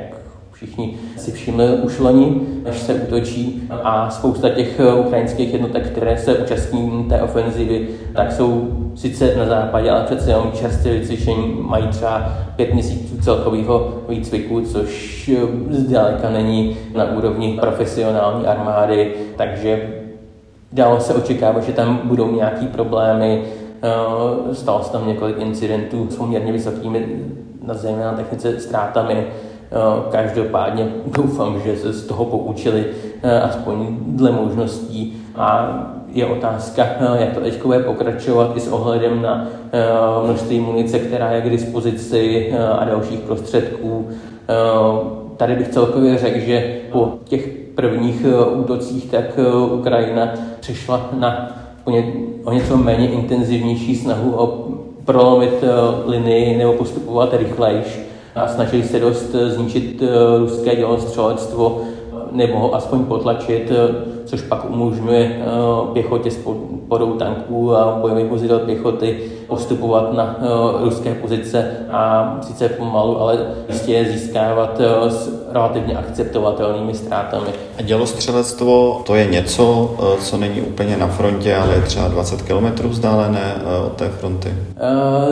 všichni 0.52 0.98
si 1.30 1.36
všimli 1.36 1.66
už 1.68 1.98
loni, 1.98 2.40
než 2.64 2.78
se 2.78 2.94
útočí. 2.94 3.62
A 3.70 4.10
spousta 4.10 4.48
těch 4.48 4.80
ukrajinských 5.06 5.52
jednotek, 5.52 5.90
které 5.90 6.18
se 6.18 6.34
účastní 6.34 7.04
té 7.08 7.22
ofenzivy, 7.22 7.88
tak 8.14 8.32
jsou 8.32 8.68
sice 8.94 9.36
na 9.36 9.46
západě, 9.46 9.90
ale 9.90 10.04
přece 10.04 10.30
jenom 10.30 10.52
čerstvě 10.54 10.94
vycvičení, 10.94 11.56
mají 11.60 11.86
třeba 11.88 12.32
pět 12.56 12.74
měsíců 12.74 13.22
celkového 13.22 13.94
výcviku, 14.08 14.60
což 14.60 15.30
zdaleka 15.70 16.30
není 16.30 16.76
na 16.96 17.04
úrovni 17.04 17.58
profesionální 17.60 18.46
armády, 18.46 19.14
takže 19.36 19.88
dalo 20.72 21.00
se 21.00 21.14
očekávat, 21.14 21.64
že 21.64 21.72
tam 21.72 22.00
budou 22.04 22.30
nějaký 22.30 22.66
problémy. 22.66 23.42
Stalo 24.52 24.82
se 24.82 24.92
tam 24.92 25.08
několik 25.08 25.38
incidentů 25.38 26.06
s 26.10 26.16
poměrně 26.16 26.52
vysokými, 26.52 27.06
zejména 27.72 28.12
technice 28.12 28.60
ztrátami. 28.60 29.14
Eh, 29.14 29.49
každopádně 30.10 30.88
doufám, 31.06 31.60
že 31.60 31.76
se 31.76 31.92
z 31.92 32.06
toho 32.06 32.24
poučili 32.24 32.84
eh, 33.22 33.40
aspoň 33.40 33.86
dle 34.06 34.30
možností 34.30 35.16
a 35.36 35.78
je 36.12 36.26
otázka, 36.26 36.84
eh, 36.84 37.20
jak 37.20 37.34
to 37.34 37.40
teď 37.40 37.62
bude 37.62 37.78
pokračovat 37.78 38.56
i 38.56 38.60
s 38.60 38.68
ohledem 38.68 39.22
na 39.22 39.46
množství 40.24 40.60
munice, 40.60 40.98
která 40.98 41.30
je 41.30 41.40
k 41.40 41.50
dispozici 41.50 42.52
a 42.78 42.84
dalších 42.84 43.20
prostředků. 43.20 44.08
Tady 45.36 45.54
bych 45.54 45.68
celkově 45.68 46.18
řekl, 46.18 46.38
že 46.38 46.78
po 46.92 47.12
těch 47.24 47.48
prvních 47.74 48.26
útocích 48.54 49.10
tak 49.10 49.24
Ukrajina 49.70 50.28
přešla 50.60 51.10
na 51.18 51.56
o 52.44 52.52
něco 52.52 52.76
méně 52.76 53.08
intenzivnější 53.08 53.96
snahu 53.96 54.32
o 54.36 54.68
prolomit 55.04 55.64
linii 56.06 56.58
nebo 56.58 56.72
postupovat 56.72 57.34
rychlejš 57.34 58.09
a 58.34 58.48
snažili 58.48 58.82
se 58.82 59.00
dost 59.00 59.34
eh, 59.34 59.50
zničit 59.50 60.02
eh, 60.02 60.38
ruské 60.38 60.76
dělostřelectvo 60.76 61.80
nebo 62.32 62.58
ho 62.58 62.74
aspoň 62.74 63.04
potlačit, 63.04 63.70
eh, 63.70 63.94
což 64.24 64.42
pak 64.42 64.70
umožňuje 64.70 65.42
pěchotě 65.92 66.30
s 66.30 66.36
podporou 66.36 67.12
tanků 67.12 67.76
a 67.76 67.98
bojových 68.00 68.26
vozidel 68.26 68.58
pěchoty 68.58 69.20
postupovat 69.46 70.12
na 70.12 70.38
ruské 70.82 71.14
pozice 71.14 71.76
a 71.90 72.38
sice 72.42 72.68
pomalu, 72.68 73.20
ale 73.20 73.38
jistě 73.68 74.06
získávat 74.10 74.80
relativně 75.50 75.96
akceptovatelnými 75.96 76.94
ztrátami. 76.94 77.48
A 77.78 77.82
dělostřelectvo 77.82 79.02
to 79.06 79.14
je 79.14 79.26
něco, 79.26 79.96
co 80.20 80.36
není 80.36 80.60
úplně 80.60 80.96
na 80.96 81.06
frontě, 81.06 81.56
ale 81.56 81.74
je 81.74 81.80
třeba 81.80 82.08
20 82.08 82.42
km 82.42 82.88
vzdálené 82.88 83.54
od 83.86 83.92
té 83.92 84.08
fronty? 84.08 84.54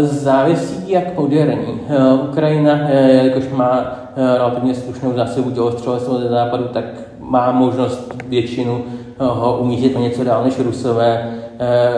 Závisí 0.01 0.91
jak 0.91 1.19
moderní. 1.19 1.81
Ukrajina, 2.29 2.89
jelikož 2.89 3.45
má 3.53 3.99
relativně 4.17 4.75
slušnou 4.75 5.13
zásobu 5.17 5.51
dělostřelectva 5.51 6.19
ze 6.19 6.29
západu, 6.29 6.65
tak 6.65 6.85
má 7.21 7.53
možnost 7.53 8.15
většinu 8.27 8.85
ho 9.19 9.59
umístit 9.59 9.97
o 9.97 10.01
něco 10.01 10.25
dál 10.25 10.45
než 10.45 10.59
Rusové. 10.59 11.35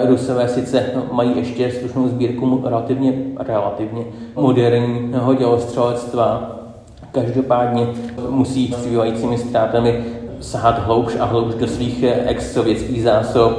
Rusové 0.08 0.48
sice 0.48 0.86
mají 1.12 1.36
ještě 1.36 1.72
slušnou 1.72 2.08
sbírku 2.08 2.62
relativně, 2.64 3.12
relativně 3.38 4.04
moderního 4.36 5.34
dělostřelectva, 5.34 6.59
každopádně 7.12 7.86
musí 8.28 8.72
s 8.72 8.76
přibývajícími 8.76 9.38
ztrátami 9.38 10.04
sahat 10.40 10.78
hloubš 10.78 11.16
a 11.20 11.24
hloubš 11.24 11.54
do 11.54 11.66
svých 11.66 12.04
ex-sovětských 12.26 13.02
zásob, 13.02 13.52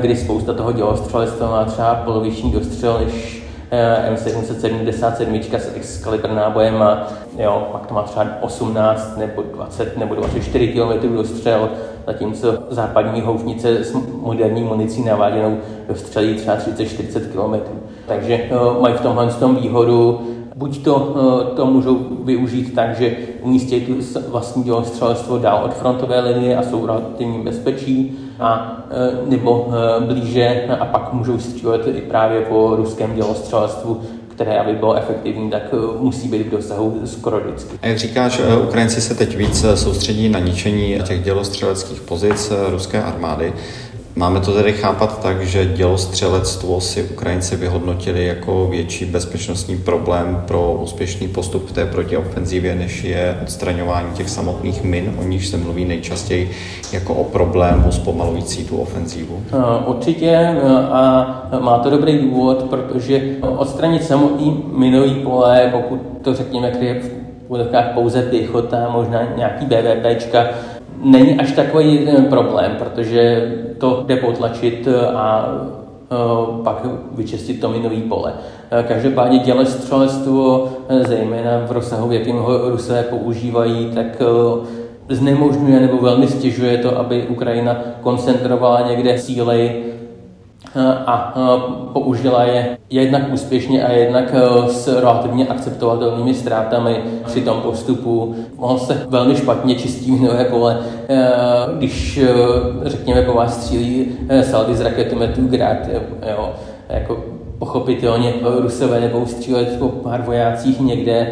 kdy 0.00 0.16
spousta 0.16 0.54
toho 0.54 0.72
dělostřelectva 0.72 1.50
má 1.50 1.64
třeba 1.64 1.94
poloviční 1.94 2.52
dostřel 2.52 2.98
než 3.04 3.46
Eh, 3.70 4.14
M777 4.14 5.58
s 5.58 5.76
Excalibur 5.76 6.30
nábojem 6.30 6.82
a 6.82 7.06
jo, 7.38 7.68
pak 7.72 7.86
to 7.86 7.94
má 7.94 8.02
třeba 8.02 8.26
18 8.40 9.16
nebo 9.16 9.42
20 9.42 9.96
nebo 9.96 10.14
24 10.14 10.68
km 10.68 11.16
dostřel, 11.16 11.68
zatímco 12.06 12.58
západní 12.70 13.20
houfnice 13.20 13.84
s 13.84 13.92
moderní 14.20 14.62
municí 14.62 15.04
naváděnou 15.04 15.56
dostřelí 15.88 16.34
třeba 16.34 16.56
30-40 16.56 17.20
km. 17.20 17.70
Takže 18.06 18.50
uh, 18.50 18.82
mají 18.82 18.94
v 18.94 19.00
tomhle 19.00 19.26
tom 19.26 19.56
výhodu, 19.56 20.20
buď 20.56 20.84
to, 20.84 20.94
uh, 20.94 21.56
to 21.56 21.66
můžou 21.66 22.06
využít 22.24 22.74
tak, 22.74 22.98
že 22.98 23.16
umístějí 23.42 23.80
tu 23.86 23.94
vlastní 24.28 24.62
dělostřelectvo 24.62 25.38
dál 25.38 25.64
od 25.64 25.74
frontové 25.74 26.20
linie 26.20 26.56
a 26.56 26.62
jsou 26.62 26.86
relativně 26.86 27.38
bezpečí, 27.38 28.18
a 28.40 28.82
e, 28.90 29.30
nebo 29.30 29.72
e, 29.72 30.00
blíže 30.06 30.68
a 30.80 30.84
pak 30.84 31.12
můžou 31.12 31.38
střílet 31.38 31.86
i 31.86 32.00
právě 32.00 32.40
po 32.40 32.76
ruském 32.76 33.14
dělostřelectvu, 33.14 34.00
které, 34.28 34.58
aby 34.58 34.72
bylo 34.72 34.94
efektivní, 34.94 35.50
tak 35.50 35.74
musí 35.98 36.28
být 36.28 36.46
v 36.46 36.50
dosahu 36.50 37.00
skoro 37.04 37.40
vždycky. 37.40 37.78
A 37.82 37.86
jak 37.86 37.98
říkáš, 37.98 38.40
Ukrajinci 38.62 39.00
se 39.00 39.14
teď 39.14 39.36
víc 39.36 39.64
soustředí 39.74 40.28
na 40.28 40.38
ničení 40.38 40.98
těch 41.02 41.24
dělostřeleckých 41.24 42.00
pozic 42.00 42.52
ruské 42.68 43.02
armády. 43.02 43.52
Máme 44.18 44.40
to 44.40 44.52
tedy 44.52 44.72
chápat 44.72 45.22
tak, 45.22 45.46
že 45.46 45.66
dělostřelectvo 45.66 46.80
si 46.80 47.02
Ukrajinci 47.02 47.56
vyhodnotili 47.56 48.26
jako 48.26 48.68
větší 48.70 49.04
bezpečnostní 49.04 49.76
problém 49.76 50.42
pro 50.46 50.72
úspěšný 50.72 51.28
postup 51.28 51.68
v 51.68 51.72
té 51.72 51.86
protiofenzivě, 51.86 52.74
než 52.74 53.04
je 53.04 53.38
odstraňování 53.42 54.12
těch 54.14 54.30
samotných 54.30 54.82
min, 54.82 55.14
o 55.20 55.22
níž 55.22 55.48
se 55.48 55.56
mluví 55.56 55.84
nejčastěji 55.84 56.50
jako 56.92 57.14
o 57.14 57.24
problému 57.24 57.92
zpomalující 57.92 58.64
tu 58.64 58.76
ofenzívu? 58.76 59.42
Určitě 59.86 60.56
a 60.92 61.58
má 61.60 61.78
to 61.78 61.90
dobrý 61.90 62.18
důvod, 62.18 62.62
protože 62.62 63.22
odstranit 63.40 64.04
samotný 64.04 64.64
minový 64.72 65.14
pole, 65.14 65.68
pokud 65.72 66.00
to 66.22 66.34
řekněme, 66.34 66.72
je 66.80 67.00
v 67.00 67.94
pouze 67.94 68.22
pěchota, 68.22 68.88
možná 68.90 69.22
nějaký 69.36 69.66
BVPčka, 69.66 70.46
není 71.02 71.34
až 71.34 71.52
takový 71.52 72.08
eh, 72.08 72.22
problém, 72.22 72.76
protože 72.78 73.52
to 73.78 74.04
jde 74.06 74.16
potlačit 74.16 74.88
eh, 74.90 75.06
a 75.06 75.48
eh, 76.12 76.62
pak 76.64 76.86
vyčistit 77.12 77.60
to 77.60 77.68
minový 77.68 78.02
pole. 78.02 78.32
Každopádně 78.88 79.38
dělestřelectvo, 79.38 80.68
zejména 81.02 81.50
v 81.66 81.72
rozsahu, 81.72 82.08
v 82.08 82.12
jakým 82.12 82.36
ho 82.36 82.70
Rusové 82.70 83.02
používají, 83.02 83.90
tak 83.94 84.22
znemožňuje 85.08 85.80
nebo 85.80 85.96
velmi 85.96 86.26
stěžuje 86.26 86.78
to, 86.78 86.98
aby 86.98 87.26
Ukrajina 87.26 87.76
koncentrovala 88.00 88.88
někde 88.88 89.18
síly 89.18 89.85
a 91.06 91.34
použila 91.92 92.44
je 92.44 92.78
jednak 92.90 93.32
úspěšně 93.32 93.84
a 93.84 93.92
jednak 93.92 94.34
s 94.68 95.00
relativně 95.00 95.46
akceptovatelnými 95.46 96.34
ztrátami 96.34 97.00
při 97.26 97.40
tom 97.40 97.60
postupu. 97.60 98.34
On 98.58 98.78
se 98.78 99.06
velmi 99.08 99.36
špatně 99.36 99.74
čistí 99.74 100.12
minové 100.12 100.44
pole, 100.44 100.78
když 101.78 102.20
řekněme 102.82 103.22
po 103.22 103.32
vás 103.32 103.62
střílí 103.62 104.06
saldy 104.42 104.74
z 104.74 104.80
raketometů 104.80 105.46
Grad, 105.46 105.78
jo, 106.30 106.50
jako 106.88 107.24
pochopitelně 107.58 108.32
Rusové 108.58 109.00
nebudou 109.00 109.26
střílet 109.26 109.78
po 109.78 109.88
pár 109.88 110.22
vojácích 110.22 110.80
někde, 110.80 111.26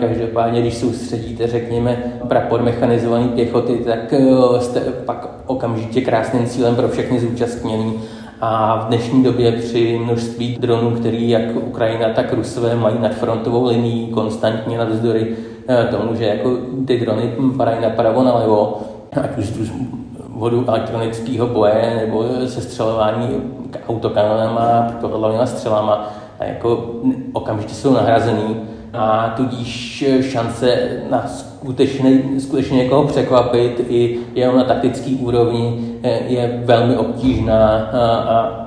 každopádně 0.00 0.60
když 0.60 0.74
soustředíte, 0.74 1.46
řekněme, 1.46 1.96
prapor 2.28 2.62
mechanizované 2.62 3.28
pěchoty, 3.28 3.76
tak 3.76 4.14
jste 4.58 4.80
pak 4.80 5.28
okamžitě 5.46 6.00
krásným 6.00 6.46
cílem 6.46 6.76
pro 6.76 6.88
všechny 6.88 7.20
zúčastnění 7.20 7.94
A 8.46 8.76
v 8.76 8.88
dnešní 8.88 9.24
době 9.24 9.52
při 9.52 10.00
množství 10.04 10.56
dronů, 10.60 10.90
který 10.90 11.30
jak 11.30 11.56
Ukrajina, 11.56 12.08
tak 12.08 12.32
Rusové 12.32 12.76
mají 12.76 12.96
nad 13.00 13.12
frontovou 13.12 13.66
linií 13.66 14.06
konstantně 14.06 14.78
navzdory 14.78 15.36
eh, 15.68 15.84
tomu, 15.90 16.14
že 16.14 16.24
jako 16.24 16.56
ty 16.86 17.00
drony 17.00 17.32
padají 17.56 17.80
napravo 17.82 18.22
nalevo, 18.22 18.80
ať 19.22 19.38
už 19.38 19.46
z 19.46 19.70
vodu 20.28 20.64
elektronického 20.68 21.46
boje 21.46 22.00
nebo 22.00 22.24
sestřelování 22.46 23.28
autokanonama, 23.88 24.94
protohlavnýma 25.00 25.46
střelama, 25.46 26.12
a 26.40 26.44
jako 26.44 26.90
okamžitě 27.32 27.74
jsou 27.74 27.94
nahrazený 27.94 28.56
a 28.94 29.34
tudíž 29.36 30.04
šance 30.20 30.78
na 31.10 31.26
skutečně, 31.26 32.22
skutečně 32.38 32.76
někoho 32.78 33.04
překvapit 33.04 33.86
i 33.88 34.18
jenom 34.34 34.56
na 34.56 34.64
taktický 34.64 35.16
úrovni 35.16 35.78
eh, 36.02 36.20
je 36.26 36.62
velmi 36.64 36.96
obtížná. 36.96 37.76
A 37.78 38.60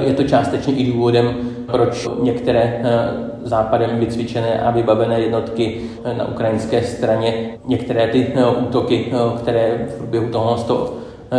je 0.00 0.14
to 0.14 0.24
částečně 0.24 0.74
i 0.74 0.92
důvodem, 0.92 1.34
proč 1.72 2.08
některé 2.22 2.80
eh, 2.82 3.08
západem 3.42 3.98
vycvičené 3.98 4.60
a 4.60 4.70
vybavené 4.70 5.20
jednotky 5.20 5.80
eh, 6.04 6.14
na 6.14 6.28
ukrajinské 6.28 6.82
straně, 6.82 7.50
některé 7.64 8.06
ty 8.06 8.32
útoky, 8.68 9.12
které 9.38 9.86
v 9.88 9.98
průběhu 9.98 10.28
toho 10.28 10.56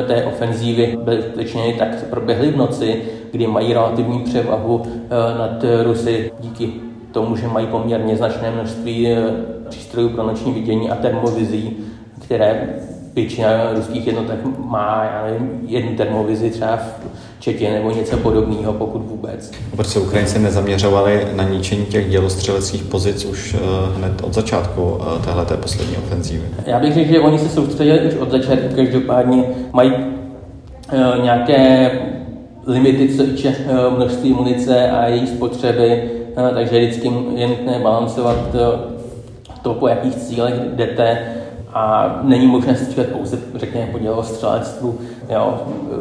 té 0.07 0.25
ofenzívy 0.25 0.97
byly 1.03 1.21
skutečně 1.21 1.73
tak 1.79 2.03
proběhly 2.09 2.51
v 2.51 2.57
noci, 2.57 3.01
kdy 3.31 3.47
mají 3.47 3.73
relativní 3.73 4.19
převahu 4.19 4.83
nad 5.37 5.63
Rusy 5.83 6.31
díky 6.39 6.73
tomu, 7.17 7.35
že 7.35 7.47
mají 7.47 7.67
poměrně 7.67 8.17
značné 8.17 8.51
množství 8.51 9.07
eh, 9.07 9.17
přístrojů 9.69 10.09
pro 10.09 10.23
noční 10.23 10.51
vidění 10.51 10.89
a 10.89 10.95
termovizí, 10.95 11.77
které 12.25 12.69
většina 13.15 13.73
ruských 13.73 14.07
jednotek 14.07 14.39
má 14.57 15.03
já 15.03 15.25
nevím, 15.25 15.61
jednu 15.67 15.95
termovizi 15.95 16.49
třeba 16.49 16.77
v 16.77 17.39
Četě 17.39 17.71
nebo 17.71 17.91
něco 17.91 18.17
podobného, 18.17 18.73
pokud 18.73 19.01
vůbec. 19.05 19.51
Proč 19.75 19.87
se 19.87 19.99
Ukrajinci 19.99 20.39
nezaměřovali 20.39 21.27
na 21.35 21.43
ničení 21.43 21.85
těch 21.85 22.09
dělostřeleckých 22.09 22.83
pozic 22.83 23.25
už 23.25 23.53
uh, 23.53 23.59
hned 23.97 24.21
od 24.21 24.33
začátku 24.33 24.81
uh, 24.81 25.25
téhle 25.25 25.45
poslední 25.45 25.97
ofenzívy? 25.97 26.43
Já 26.65 26.79
bych 26.79 26.93
řekl, 26.93 27.09
že 27.09 27.19
oni 27.19 27.39
se 27.39 27.49
soustředili 27.49 28.07
už 28.07 28.15
od 28.15 28.31
začátku, 28.31 28.75
každopádně 28.75 29.43
mají 29.73 29.93
nějaké 31.21 31.91
limity, 32.67 33.17
co 33.17 33.23
týče 33.23 33.55
množství 33.97 34.33
munice 34.33 34.91
a 34.91 35.07
její 35.07 35.27
spotřeby, 35.27 36.16
takže 36.53 36.79
vždycky 36.79 37.11
je 37.35 37.47
nutné 37.47 37.79
balancovat 37.83 38.37
to, 39.61 39.73
po 39.73 39.87
jakých 39.87 40.15
cílech 40.15 40.53
jdete 40.53 41.19
a 41.73 42.15
není 42.23 42.47
možné 42.47 42.75
střílet 42.75 43.11
pouze, 43.11 43.37
řekněme, 43.55 43.87
po 43.91 43.99
dělostřelectvu. 43.99 44.99
Jo. 45.29 45.53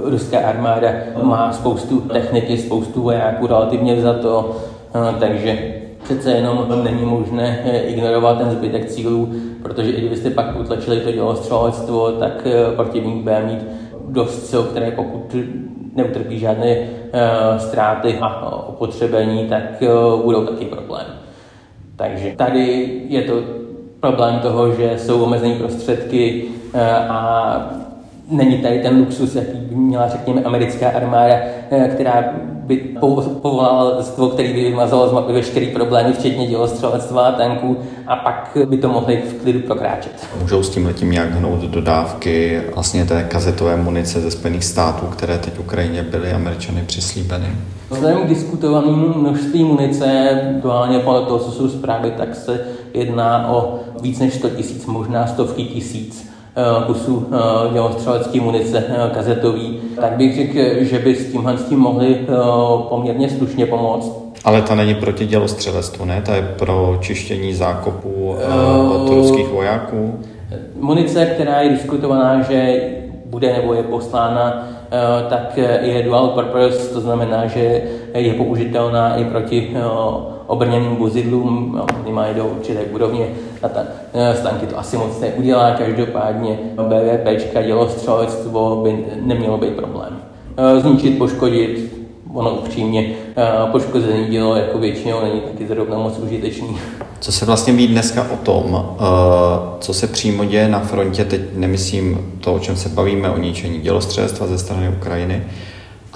Ruská 0.04 0.38
armáda 0.38 0.88
má 1.22 1.52
spoustu 1.52 2.00
techniky, 2.00 2.58
spoustu 2.58 3.02
vojáků 3.02 3.46
relativně 3.46 4.00
za 4.00 4.12
to, 4.12 4.56
takže 5.20 5.58
přece 6.04 6.30
jenom 6.30 6.80
není 6.84 7.04
možné 7.04 7.60
ignorovat 7.86 8.38
ten 8.38 8.50
zbytek 8.50 8.86
cílů, 8.90 9.28
protože 9.62 9.90
i 9.90 10.00
kdybyste 10.00 10.30
pak 10.30 10.60
utlačili 10.60 11.00
to 11.00 11.12
dělostřelectvo, 11.12 12.12
tak 12.12 12.46
protivník 12.76 13.22
bude 13.22 13.42
mít 13.44 13.66
dost 14.08 14.46
sil, 14.50 14.62
které 14.62 14.90
pokud 14.90 15.36
neutrpí 15.96 16.38
žádné 16.38 16.76
uh, 16.76 17.58
ztráty 17.58 18.18
a 18.20 18.48
opotřebení, 18.68 19.48
tak 19.48 19.62
uh, 19.80 20.22
budou 20.22 20.46
taky 20.46 20.64
problém. 20.64 21.06
Takže 21.96 22.32
tady 22.36 22.92
je 23.08 23.22
to 23.22 23.32
problém 24.00 24.38
toho, 24.38 24.72
že 24.72 24.98
jsou 24.98 25.22
omezené 25.22 25.54
prostředky 25.54 26.44
uh, 26.74 26.80
a 27.08 27.70
není 28.30 28.58
tady 28.58 28.78
ten 28.78 28.98
luxus, 28.98 29.34
jaký 29.34 29.58
by 29.58 29.74
měla, 29.74 30.08
řekněme, 30.08 30.42
americká 30.42 30.88
armáda, 30.88 31.34
která 31.94 32.24
by 32.66 32.76
povolala 33.40 33.82
letectvo, 33.82 34.28
který 34.28 34.52
by 34.52 34.64
vymazalo 34.64 35.08
z 35.08 35.12
mapy 35.12 35.32
veškerý 35.32 35.66
problémy, 35.66 36.12
včetně 36.12 36.46
dělostřelectva 36.46 37.22
a 37.22 37.32
tanků, 37.32 37.76
a 38.06 38.16
pak 38.16 38.58
by 38.64 38.76
to 38.76 38.88
mohli 38.88 39.16
v 39.16 39.42
klidu 39.42 39.60
prokráčet. 39.60 40.26
Můžou 40.42 40.62
s 40.62 40.70
tím 40.70 40.86
letím 40.86 41.10
nějak 41.10 41.30
hnout 41.32 41.60
dodávky 41.60 42.62
vlastně 42.74 43.04
té 43.04 43.22
kazetové 43.22 43.76
munice 43.76 44.20
ze 44.20 44.30
Spojených 44.30 44.64
států, 44.64 45.06
které 45.06 45.38
teď 45.38 45.58
Ukrajině 45.58 46.02
byly 46.02 46.32
američany 46.32 46.82
přislíbeny? 46.86 47.46
Vzhledem 47.90 48.22
k 48.22 48.28
diskutovanému 48.28 49.18
množství 49.18 49.64
munice, 49.64 50.38
duálně 50.62 50.98
podle 50.98 51.22
toho, 51.22 51.38
co 51.38 51.52
jsou 51.52 51.68
zprávy, 51.68 52.12
tak 52.16 52.34
se 52.34 52.60
jedná 52.94 53.50
o 53.50 53.80
víc 54.02 54.18
než 54.18 54.34
100 54.34 54.48
tisíc, 54.48 54.86
možná 54.86 55.26
stovky 55.26 55.64
tisíc 55.64 56.35
kusů 56.86 57.26
eh, 57.32 57.72
dělostřelecké 57.72 58.40
munice 58.40 58.84
eh, 58.88 59.10
kazetový, 59.14 59.80
tak 60.00 60.12
bych 60.12 60.36
řekl, 60.36 60.84
že 60.84 60.98
by 60.98 61.14
s 61.14 61.32
tímhle 61.32 61.58
s 61.58 61.64
tím 61.64 61.78
mohli 61.78 62.18
poměrně 62.88 63.30
slušně 63.30 63.66
pomoct. 63.66 64.26
Ale 64.44 64.62
ta 64.62 64.74
není 64.74 64.94
proti 64.94 65.26
dělostřelectvu, 65.26 66.04
ne? 66.04 66.22
Ta 66.26 66.34
je 66.34 66.42
pro 66.42 66.98
čištění 67.00 67.54
zákopů 67.54 68.36
od 68.94 69.08
ruských 69.08 69.48
vojáků? 69.48 70.20
Munice, 70.80 71.26
která 71.26 71.60
je 71.60 71.70
diskutovaná, 71.70 72.42
že 72.42 72.80
bude 73.26 73.52
nebo 73.52 73.74
je 73.74 73.82
poslána, 73.82 74.68
tak 75.28 75.58
je 75.82 76.02
dual 76.02 76.28
purpose, 76.28 76.94
to 76.94 77.00
znamená, 77.00 77.46
že 77.46 77.82
je 78.14 78.34
použitelná 78.34 79.16
i 79.16 79.24
proti 79.24 79.76
obrněným 80.46 80.96
vozidlům, 80.96 81.80
minimálně 82.02 82.34
do 82.34 82.44
určité 82.46 82.80
úrovně, 82.80 83.26
a 83.62 83.68
ta 83.68 83.80
stanky 84.34 84.66
to 84.66 84.78
asi 84.78 84.96
moc 84.96 85.20
neudělá, 85.20 85.70
každopádně 85.70 86.58
BVP, 86.74 87.66
dělostřelectvo 87.66 88.80
by 88.84 89.04
nemělo 89.22 89.58
být 89.58 89.74
problém. 89.74 90.18
E, 90.56 90.80
zničit, 90.80 91.18
poškodit, 91.18 91.92
ono 92.34 92.50
upřímně 92.50 93.14
e, 93.36 93.70
poškozený 93.72 94.26
dělo 94.26 94.56
jako 94.56 94.78
většinou 94.78 95.20
není 95.20 95.40
taky 95.40 95.66
zrovna 95.66 95.98
moc 95.98 96.18
užitečný. 96.18 96.78
Co 97.20 97.32
se 97.32 97.46
vlastně 97.46 97.72
ví 97.72 97.86
dneska 97.86 98.26
o 98.32 98.36
tom, 98.36 98.96
e, 98.98 99.02
co 99.80 99.94
se 99.94 100.06
přímo 100.06 100.44
děje 100.44 100.68
na 100.68 100.80
frontě, 100.80 101.24
teď 101.24 101.40
nemyslím 101.54 102.32
to, 102.40 102.54
o 102.54 102.58
čem 102.58 102.76
se 102.76 102.88
bavíme, 102.88 103.30
o 103.30 103.38
ničení 103.38 103.78
dělostřelectva 103.80 104.46
ze 104.46 104.58
strany 104.58 104.88
Ukrajiny, 104.88 105.42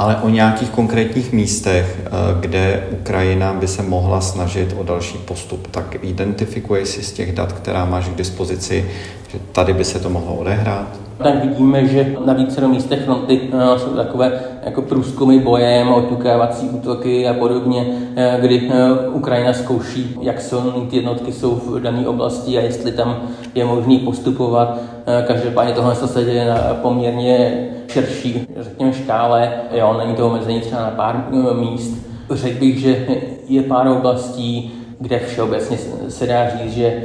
ale 0.00 0.16
o 0.16 0.28
nějakých 0.28 0.70
konkrétních 0.70 1.32
místech, 1.32 2.00
eh, 2.06 2.10
kde 2.40 2.86
Ukrajina 2.90 3.52
by 3.52 3.68
se 3.68 3.82
mohla 3.82 4.20
snažit 4.20 4.74
o 4.78 4.82
další 4.82 5.18
postup. 5.18 5.66
Tak 5.70 6.04
identifikuje 6.04 6.86
si 6.86 7.02
z 7.02 7.12
těch 7.12 7.32
dat, 7.32 7.52
která 7.52 7.84
máš 7.84 8.08
k 8.08 8.14
dispozici, 8.14 8.90
že 9.32 9.38
tady 9.52 9.72
by 9.72 9.84
se 9.84 9.98
to 9.98 10.10
mohlo 10.10 10.34
odehrát? 10.34 10.88
Tak 11.18 11.44
vidíme, 11.44 11.86
že 11.86 12.16
na 12.26 12.32
více 12.32 12.68
místech 12.68 13.04
fronty 13.04 13.40
uh, 13.40 13.76
jsou 13.76 13.96
takové 13.96 14.32
jako 14.62 14.82
průzkumy 14.82 15.38
bojem, 15.38 15.88
otukávací 15.88 16.68
útoky 16.68 17.28
a 17.28 17.34
podobně, 17.34 17.80
uh, 17.80 18.40
kdy 18.40 18.60
uh, 18.60 19.16
Ukrajina 19.16 19.52
zkouší, 19.52 20.16
jak 20.20 20.40
silné 20.40 20.86
ty 20.90 20.96
jednotky 20.96 21.32
jsou 21.32 21.54
v 21.54 21.80
dané 21.80 22.08
oblasti 22.08 22.58
a 22.58 22.60
jestli 22.60 22.92
tam 22.92 23.22
je 23.54 23.64
možný 23.64 23.98
postupovat. 23.98 24.78
Každopádně 25.26 25.74
tohle 25.74 25.94
se 25.94 26.24
děje 26.24 26.48
na 26.48 26.56
poměrně 26.82 27.68
širší, 27.88 28.46
řekněme, 28.60 28.92
škále. 28.92 29.52
Jo, 29.72 29.96
není 29.98 30.14
to 30.14 30.26
omezení 30.26 30.60
třeba 30.60 30.82
na 30.82 30.90
pár 30.90 31.26
míst. 31.60 32.06
Řekl 32.30 32.60
bych, 32.60 32.80
že 32.80 33.06
je 33.48 33.62
pár 33.62 33.88
oblastí, 33.88 34.72
kde 34.98 35.18
všeobecně 35.18 35.78
se 36.08 36.26
dá 36.26 36.48
říct, 36.50 36.72
že 36.72 37.02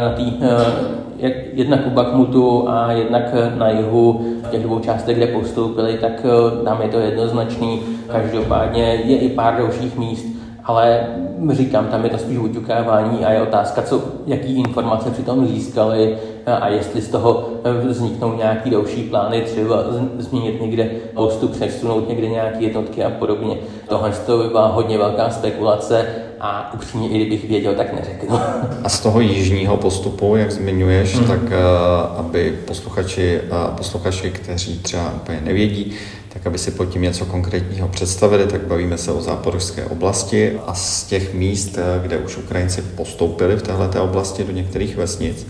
na 0.00 0.08
té 0.08 0.22
jednak 1.52 1.86
u 1.86 1.90
Bakmutu 1.90 2.68
a 2.68 2.92
jednak 2.92 3.34
na 3.58 3.70
jihu, 3.70 4.20
v 4.42 4.50
těch 4.50 4.62
dvou 4.62 4.78
částech, 4.78 5.16
kde 5.16 5.26
postoupili, 5.26 5.98
tak 5.98 6.12
eh, 6.24 6.64
tam 6.64 6.82
je 6.82 6.88
to 6.88 6.98
jednoznačný. 6.98 7.80
Každopádně 8.12 8.82
je 9.04 9.18
i 9.18 9.28
pár 9.28 9.56
dalších 9.56 9.98
míst, 9.98 10.35
ale 10.66 11.06
říkám, 11.50 11.86
tam 11.86 12.04
je 12.04 12.10
to 12.10 12.18
spíš 12.18 12.38
uťukávání 12.38 13.24
a 13.24 13.32
je 13.32 13.42
otázka, 13.42 13.82
co, 13.82 14.02
jaký 14.26 14.58
informace 14.58 15.10
při 15.10 15.22
tom 15.22 15.46
získali 15.46 16.16
a 16.46 16.68
jestli 16.68 17.02
z 17.02 17.08
toho 17.08 17.48
eh, 17.64 17.88
vzniknou 17.88 18.36
nějaký 18.36 18.70
další 18.70 19.02
plány, 19.02 19.40
třeba 19.40 19.84
změnit 20.18 20.60
někde 20.60 20.90
postup, 21.14 21.52
přesunout 21.52 22.08
někde 22.08 22.28
nějaké 22.28 22.64
jednotky 22.64 23.04
a 23.04 23.10
podobně. 23.10 23.56
Tohle 23.88 24.12
to 24.26 24.38
by 24.38 24.48
byla 24.48 24.66
hodně 24.66 24.98
velká 24.98 25.30
spekulace 25.30 26.06
a 26.40 26.74
upřímně, 26.74 27.08
i 27.08 27.16
kdybych 27.16 27.48
věděl, 27.48 27.74
tak 27.74 27.92
neřeknu. 27.92 28.38
A 28.84 28.88
z 28.88 29.00
toho 29.00 29.20
jižního 29.20 29.76
postupu, 29.76 30.36
jak 30.36 30.50
zmiňuješ, 30.50 31.18
mm. 31.18 31.24
tak 31.24 31.42
uh, 31.42 31.50
aby 32.18 32.58
posluchači, 32.66 33.40
uh, 33.50 33.76
posluchači, 33.76 34.30
kteří 34.30 34.78
třeba 34.78 35.12
úplně 35.14 35.40
nevědí, 35.40 35.92
tak 36.36 36.46
aby 36.46 36.58
si 36.58 36.70
pod 36.70 36.84
tím 36.84 37.02
něco 37.02 37.26
konkrétního 37.26 37.88
představili, 37.88 38.46
tak 38.46 38.60
bavíme 38.66 38.98
se 38.98 39.12
o 39.12 39.22
záporožské 39.22 39.84
oblasti 39.84 40.58
a 40.66 40.74
z 40.74 41.04
těch 41.04 41.34
míst, 41.34 41.78
kde 42.02 42.18
už 42.18 42.36
Ukrajinci 42.36 42.82
postoupili 42.82 43.56
v 43.56 43.62
této 43.62 44.04
oblasti 44.04 44.44
do 44.44 44.52
některých 44.52 44.96
vesnic, 44.96 45.46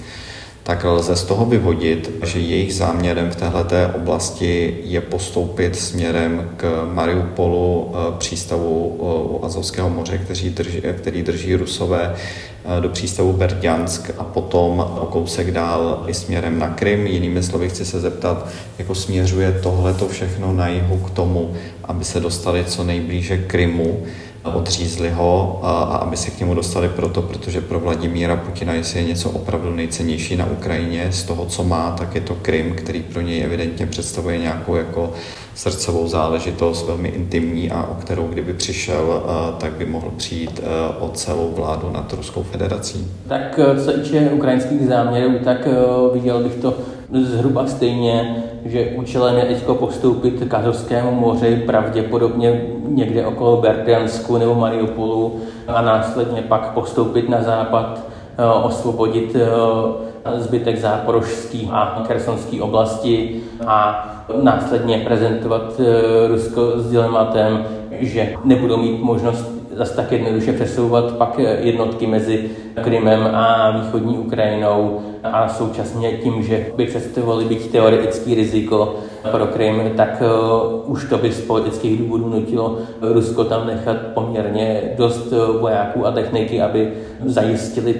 tak 0.66 0.84
lze 0.84 1.16
z 1.16 1.24
toho 1.24 1.46
vyvodit, 1.46 2.10
že 2.24 2.40
jejich 2.40 2.74
záměrem 2.74 3.30
v 3.30 3.36
této 3.36 3.76
oblasti 3.96 4.76
je 4.84 5.00
postoupit 5.00 5.76
směrem 5.76 6.50
k 6.56 6.88
Mariupolu, 6.92 7.94
eh, 7.94 8.18
přístavu 8.18 8.96
eh, 8.98 9.02
u 9.04 9.44
Azovského 9.44 9.90
moře, 9.90 10.18
který 10.18 10.50
drží, 10.50 10.82
který 10.98 11.22
drží 11.22 11.54
Rusové, 11.54 12.14
eh, 12.14 12.80
do 12.80 12.88
přístavu 12.88 13.32
Berdjansk 13.32 14.10
a 14.18 14.24
potom 14.24 14.80
o 14.80 15.06
kousek 15.06 15.50
dál 15.50 16.04
i 16.06 16.14
směrem 16.14 16.58
na 16.58 16.68
Krym. 16.68 17.06
Jinými 17.06 17.42
slovy 17.42 17.68
chci 17.68 17.84
se 17.84 18.00
zeptat, 18.00 18.48
jako 18.78 18.94
směřuje 18.94 19.60
tohleto 19.62 20.08
všechno 20.08 20.52
na 20.52 20.68
jihu 20.68 20.96
k 20.96 21.10
tomu, 21.10 21.54
aby 21.84 22.04
se 22.04 22.20
dostali 22.20 22.64
co 22.64 22.84
nejblíže 22.84 23.38
Krymu, 23.38 24.02
odřízli 24.46 25.10
ho 25.10 25.60
a, 25.62 25.82
a 25.82 25.96
aby 25.96 26.16
se 26.16 26.30
k 26.30 26.40
němu 26.40 26.54
dostali 26.54 26.88
proto, 26.88 27.22
protože 27.22 27.60
pro 27.60 27.80
Vladimíra 27.80 28.36
Putina, 28.36 28.72
jestli 28.72 29.00
je 29.00 29.06
něco 29.06 29.30
opravdu 29.30 29.74
nejcennější 29.74 30.36
na 30.36 30.46
Ukrajině 30.46 31.06
z 31.10 31.22
toho, 31.22 31.46
co 31.46 31.64
má, 31.64 31.90
tak 31.98 32.14
je 32.14 32.20
to 32.20 32.34
Krym, 32.34 32.74
který 32.74 33.02
pro 33.02 33.20
něj 33.20 33.44
evidentně 33.44 33.86
představuje 33.86 34.38
nějakou 34.38 34.74
jako 34.74 35.12
srdcovou 35.54 36.08
záležitost, 36.08 36.86
velmi 36.86 37.08
intimní 37.08 37.70
a 37.70 37.82
o 37.82 37.94
kterou 37.94 38.26
kdyby 38.26 38.52
přišel, 38.54 39.22
tak 39.58 39.72
by 39.72 39.86
mohl 39.86 40.10
přijít 40.16 40.60
o 41.00 41.08
celou 41.08 41.52
vládu 41.56 41.90
nad 41.90 42.12
Ruskou 42.12 42.42
federací. 42.42 43.10
Tak 43.28 43.60
co 43.84 43.92
týče 43.92 44.30
ukrajinských 44.30 44.86
záměrů, 44.86 45.38
tak 45.44 45.68
viděl 46.14 46.42
bych 46.42 46.54
to 46.54 46.74
zhruba 47.12 47.66
stejně, 47.66 48.44
že 48.64 48.86
účelem 48.96 49.36
je 49.36 49.44
teď 49.44 49.64
postoupit 49.64 50.44
k 50.48 50.54
Azovskému 50.54 51.10
moři, 51.10 51.62
pravděpodobně 51.66 52.62
někde 52.88 53.26
okolo 53.26 53.56
Berdiansku 53.56 54.38
nebo 54.38 54.54
Mariupolu 54.54 55.40
a 55.68 55.82
následně 55.82 56.42
pak 56.42 56.72
postoupit 56.72 57.28
na 57.28 57.42
západ, 57.42 58.00
eh, 58.38 58.44
osvobodit 58.62 59.36
eh, 59.36 60.40
zbytek 60.40 60.78
záporožský 60.78 61.68
a 61.72 62.04
kersonský 62.08 62.60
oblasti 62.60 63.40
a 63.66 64.08
následně 64.42 64.98
prezentovat 64.98 65.80
eh, 65.80 66.28
Rusko 66.28 66.72
s 66.76 66.90
dilematem, 66.90 67.64
že 68.00 68.34
nebudou 68.44 68.76
mít 68.76 69.02
možnost 69.02 69.55
zase 69.76 69.96
tak 69.96 70.12
jednoduše 70.12 70.52
přesouvat 70.52 71.12
pak 71.12 71.38
jednotky 71.58 72.06
mezi 72.06 72.50
Krymem 72.82 73.26
a 73.34 73.70
východní 73.70 74.18
Ukrajinou 74.18 75.00
a 75.22 75.48
současně 75.48 76.12
tím, 76.12 76.42
že 76.42 76.66
by 76.76 76.86
představovali 76.86 77.44
být 77.44 77.70
teoretický 77.70 78.34
riziko 78.34 78.96
pro 79.30 79.46
Krym, 79.46 79.90
tak 79.96 80.22
uh, 80.22 80.92
už 80.92 81.04
to 81.04 81.18
by 81.18 81.32
z 81.32 81.40
politických 81.40 81.98
důvodů 81.98 82.28
nutilo 82.28 82.78
Rusko 83.00 83.44
tam 83.44 83.66
nechat 83.66 83.96
poměrně 84.14 84.82
dost 84.96 85.32
uh, 85.32 85.60
vojáků 85.60 86.06
a 86.06 86.10
techniky, 86.10 86.62
aby 86.62 86.92
zajistili 87.24 87.94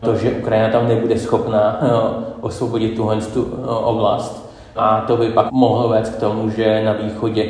to, 0.00 0.16
že 0.16 0.30
Ukrajina 0.30 0.68
tam 0.68 0.88
nebude 0.88 1.18
schopná 1.18 1.80
uh, 1.82 2.24
osvobodit 2.40 2.96
tuhle 2.96 3.16
tu 3.16 3.42
oblast. 3.66 4.41
A 4.76 5.04
to 5.06 5.16
by 5.16 5.28
pak 5.28 5.52
mohlo 5.52 5.88
vést 5.88 6.08
k 6.08 6.20
tomu, 6.20 6.50
že 6.50 6.84
na 6.84 6.92
východě 6.92 7.46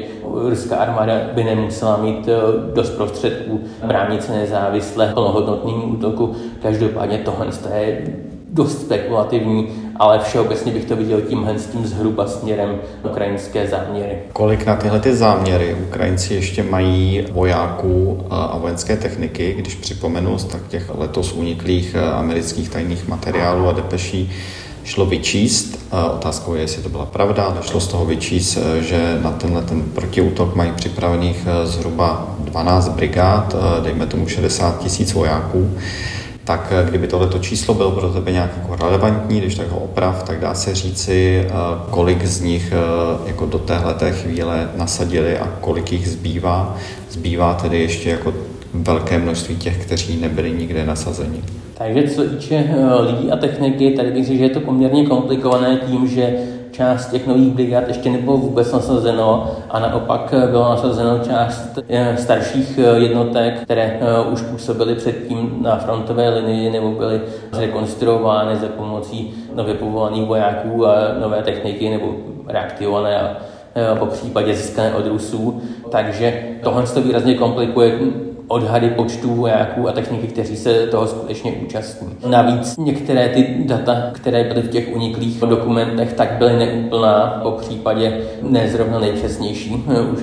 ruská 0.49 0.77
armáda 0.77 1.15
by 1.35 1.45
nemusela 1.45 1.97
mít 1.97 2.29
dost 2.75 2.91
prostředků 2.91 3.61
bránit 3.87 4.23
se 4.23 4.33
nezávisle 4.33 5.13
plnohodnotným 5.15 5.93
útoku. 5.93 6.37
Každopádně 6.63 7.19
tohle 7.19 7.47
je 7.75 8.07
dost 8.51 8.81
spekulativní, 8.81 9.69
ale 9.97 10.19
všeobecně 10.19 10.73
bych 10.73 10.85
to 10.85 10.97
viděl 10.97 11.21
tímhle 11.21 11.59
s 11.59 11.67
tím 11.67 11.87
zhruba 11.87 12.27
směrem 12.27 12.79
ukrajinské 13.05 13.69
záměry. 13.69 14.19
Kolik 14.33 14.67
na 14.67 14.77
tyhle 14.77 15.01
ty 15.01 15.17
záměry 15.17 15.77
Ukrajinci 15.89 16.35
ještě 16.35 16.63
mají 16.63 17.27
vojáků 17.33 18.19
a 18.31 18.59
vojenské 18.59 18.97
techniky, 18.97 19.55
když 19.59 19.75
připomenu 19.75 20.37
tak 20.51 20.69
těch 20.69 20.91
letos 20.99 21.33
uniklých 21.33 21.97
amerických 21.97 22.69
tajných 22.69 23.09
materiálů 23.09 23.69
a 23.69 23.73
depeší, 23.73 24.31
šlo 24.85 25.07
vyčíst. 25.07 25.79
Otázkou 26.15 26.55
je, 26.55 26.61
jestli 26.61 26.83
to 26.83 26.89
byla 26.89 27.07
pravda, 27.07 27.45
ale 27.45 27.57
šlo 27.63 27.81
z 27.81 27.89
toho 27.89 28.05
vyčíst, 28.05 28.59
že 28.81 29.19
na 29.23 29.31
tenhle 29.31 29.63
ten 29.63 29.83
protiútok 29.83 30.55
mají 30.55 30.73
připravených 30.73 31.47
zhruba 31.65 32.35
12 32.39 32.89
brigád, 32.89 33.57
dejme 33.83 34.07
tomu 34.07 34.29
60 34.29 34.79
tisíc 34.79 35.13
vojáků 35.13 35.71
tak 36.45 36.73
eh, 36.73 36.89
kdyby 36.89 37.07
tohleto 37.07 37.39
číslo 37.39 37.75
bylo 37.75 37.91
pro 37.91 38.09
tebe 38.09 38.33
nějak 38.33 38.51
jako 38.57 38.77
relevantní, 38.77 39.41
když 39.41 39.55
tak 39.55 39.69
ho 39.69 39.79
oprav, 39.79 40.23
tak 40.23 40.41
dá 40.41 40.55
se 40.55 40.75
říci, 40.75 41.47
eh, 41.47 41.51
kolik 41.91 42.25
z 42.25 42.41
nich 42.41 42.73
eh, 42.73 43.29
jako 43.29 43.47
do 43.47 43.59
téhleté 43.59 44.13
chvíle 44.13 44.69
nasadili 44.77 45.39
a 45.39 45.49
kolik 45.61 45.93
jich 45.93 46.09
zbývá. 46.09 46.77
Zbývá 47.11 47.55
tedy 47.55 47.83
ještě 47.83 48.11
jako 48.11 48.35
velké 48.75 49.19
množství 49.19 49.57
těch, 49.57 49.87
kteří 49.87 50.17
nebyli 50.17 50.51
nikde 50.51 50.87
nasazeni. 50.87 51.43
Takže 51.83 52.09
co 52.09 52.23
týče 52.25 52.75
lidí 53.01 53.33
a 53.33 53.37
techniky, 53.37 53.91
tady 53.91 54.11
bych 54.11 54.27
řekl, 54.27 54.39
že 54.39 54.45
je 54.45 54.51
to 54.51 54.61
poměrně 54.61 55.07
komplikované 55.07 55.77
tím, 55.77 56.09
že 56.09 56.35
část 56.71 57.11
těch 57.11 57.27
nových 57.27 57.53
brigád 57.53 57.89
ještě 57.89 58.11
nebylo 58.11 58.37
vůbec 58.37 58.73
nasazeno 58.73 59.57
a 59.71 59.79
naopak 59.79 60.35
bylo 60.51 60.69
nasazeno 60.69 61.19
část 61.19 61.79
eh, 61.89 62.17
starších 62.17 62.79
eh, 62.79 62.99
jednotek, 62.99 63.61
které 63.63 63.99
eh, 64.01 64.31
už 64.33 64.43
působily 64.43 64.95
předtím 64.95 65.59
na 65.63 65.77
frontové 65.77 66.29
linii 66.29 66.71
nebo 66.71 66.91
byly 66.91 67.21
zrekonstruovány 67.53 68.57
za 68.57 68.69
pomocí 68.69 69.35
nově 69.55 69.75
povolaných 69.75 70.27
vojáků 70.27 70.87
a 70.87 70.95
nové 71.21 71.43
techniky 71.43 71.91
nebo 71.91 72.15
reaktivované 72.47 73.17
a 73.21 73.37
po 73.99 74.07
případě 74.07 74.55
získané 74.55 74.95
od 74.95 75.07
Rusů. 75.07 75.63
Takže 75.91 76.43
tohle 76.63 76.83
to 76.83 77.03
výrazně 77.03 77.35
komplikuje 77.35 77.99
odhady 78.49 78.91
počtu 78.91 79.35
vojáků 79.35 79.89
a 79.89 79.93
techniky, 79.93 80.27
kteří 80.27 80.57
se 80.57 80.87
toho 80.87 81.07
skutečně 81.07 81.53
účastní. 81.53 82.09
Navíc 82.27 82.77
některé 82.77 83.29
ty 83.29 83.57
data, 83.65 84.11
které 84.13 84.45
byly 84.45 84.63
v 84.63 84.71
těch 84.71 84.89
uniklých 84.95 85.41
dokumentech, 85.41 86.13
tak 86.13 86.33
byly 86.33 86.57
neúplná, 86.57 87.41
po 87.43 87.51
případě 87.51 88.21
nezrovna 88.43 88.99
nejpřesnější. 88.99 89.85
Už 90.13 90.21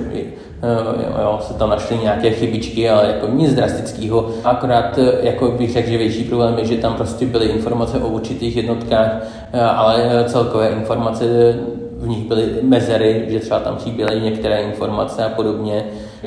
jo, 0.64 1.04
jo, 1.22 1.40
se 1.42 1.54
tam 1.54 1.70
našly 1.70 1.98
nějaké 1.98 2.32
chybičky, 2.32 2.90
ale 2.90 3.08
jako 3.08 3.28
nic 3.28 3.54
drastického. 3.54 4.30
Akorát 4.44 5.00
jako 5.22 5.52
bych 5.52 5.74
řekl, 5.74 5.90
že 5.90 5.98
větší 5.98 6.24
problém 6.24 6.58
je, 6.58 6.66
že 6.66 6.78
tam 6.78 6.94
prostě 6.94 7.26
byly 7.26 7.46
informace 7.46 7.98
o 7.98 8.08
určitých 8.08 8.56
jednotkách, 8.56 9.12
ale 9.76 10.24
celkové 10.28 10.70
informace 10.70 11.26
v 11.98 12.08
nich 12.08 12.28
byly 12.28 12.46
mezery, 12.62 13.26
že 13.28 13.40
třeba 13.40 13.60
tam 13.60 13.76
chyběly 13.76 14.22
některé 14.22 14.62
informace 14.62 15.26
a 15.26 15.30
podobně. 15.30 15.84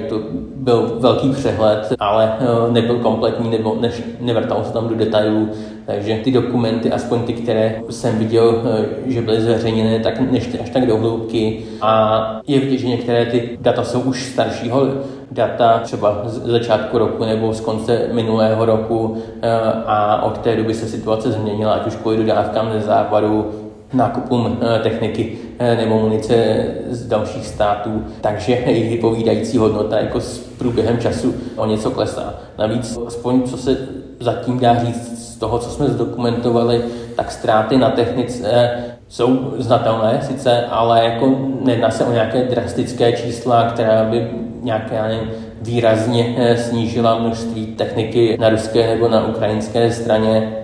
To 0.08 0.20
byl 0.56 0.96
velký 0.98 1.30
přehled, 1.30 1.92
ale 1.98 2.36
eh, 2.40 2.72
nebyl 2.72 2.98
kompletní, 2.98 3.50
nebo 3.50 3.76
než, 3.80 4.02
nevrtal 4.20 4.64
se 4.64 4.72
tam 4.72 4.88
do 4.88 4.94
detailů, 4.94 5.48
takže 5.86 6.20
ty 6.24 6.30
dokumenty, 6.30 6.92
aspoň 6.92 7.22
ty, 7.22 7.32
které 7.32 7.80
jsem 7.90 8.18
viděl, 8.18 8.62
eh, 8.64 9.12
že 9.12 9.22
byly 9.22 9.40
zveřejněné, 9.40 10.00
tak 10.00 10.20
nešly 10.32 10.58
až 10.58 10.70
tak 10.70 10.86
do 10.86 10.96
hloubky. 10.96 11.64
A 11.80 12.40
je 12.46 12.60
vidět, 12.60 12.78
že 12.78 12.88
některé 12.88 13.26
ty 13.26 13.58
data 13.60 13.84
jsou 13.84 14.00
už 14.00 14.26
staršího 14.26 14.86
data, 15.30 15.78
třeba 15.78 16.22
z 16.24 16.46
začátku 16.46 16.98
roku 16.98 17.24
nebo 17.24 17.54
z 17.54 17.60
konce 17.60 18.08
minulého 18.12 18.64
roku 18.64 19.16
eh, 19.42 19.50
a 19.86 20.22
od 20.22 20.38
té 20.38 20.56
doby 20.56 20.74
se 20.74 20.86
situace 20.88 21.32
změnila, 21.32 21.72
ať 21.72 21.86
už 21.86 21.96
kvůli 21.96 22.16
dodávkám 22.16 22.72
ze 22.72 22.80
západu, 22.80 23.50
nákupům 23.94 24.58
eh, 24.60 24.78
techniky 24.78 25.38
eh, 25.58 25.76
nebo 25.76 25.98
munice 25.98 26.66
z 26.88 27.06
dalších 27.06 27.46
států, 27.46 28.04
takže 28.20 28.52
jejich 28.66 28.90
vypovídající 28.90 29.58
hodnota 29.58 29.98
jako 29.98 30.20
s 30.20 30.38
průběhem 30.38 30.98
času 30.98 31.34
o 31.56 31.66
něco 31.66 31.90
klesá. 31.90 32.34
Navíc, 32.58 32.98
aspoň 33.06 33.42
co 33.42 33.56
se 33.56 33.88
zatím 34.20 34.58
dá 34.58 34.84
říct 34.84 35.34
z 35.34 35.36
toho, 35.36 35.58
co 35.58 35.70
jsme 35.70 35.88
zdokumentovali, 35.88 36.84
tak 37.16 37.32
ztráty 37.32 37.76
na 37.76 37.90
technice 37.90 38.70
jsou 39.08 39.54
znatelné 39.58 40.20
sice, 40.22 40.66
ale 40.66 41.04
jako 41.04 41.38
nedná 41.60 41.90
se 41.90 42.04
o 42.04 42.12
nějaké 42.12 42.44
drastické 42.44 43.12
čísla, 43.12 43.64
která 43.64 44.04
by 44.04 44.30
nějaké 44.62 45.20
výrazně 45.62 46.34
eh, 46.38 46.56
snížila 46.56 47.18
množství 47.18 47.66
techniky 47.66 48.36
na 48.40 48.48
ruské 48.48 48.86
nebo 48.94 49.08
na 49.08 49.26
ukrajinské 49.26 49.92
straně 49.92 50.61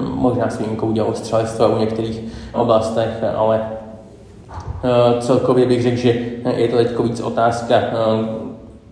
možná 0.00 0.50
s 0.50 0.58
výjimkou 0.58 0.92
dělostřelectva 0.92 1.66
u 1.66 1.78
některých 1.78 2.20
oblastech, 2.52 3.24
ale 3.36 3.68
eh, 4.84 5.20
celkově 5.20 5.66
bych 5.66 5.82
řekl, 5.82 5.96
že 5.96 6.14
je 6.56 6.68
to 6.68 6.76
teď 6.76 6.98
víc 6.98 7.20
otázka 7.20 7.74
eh, 7.74 7.92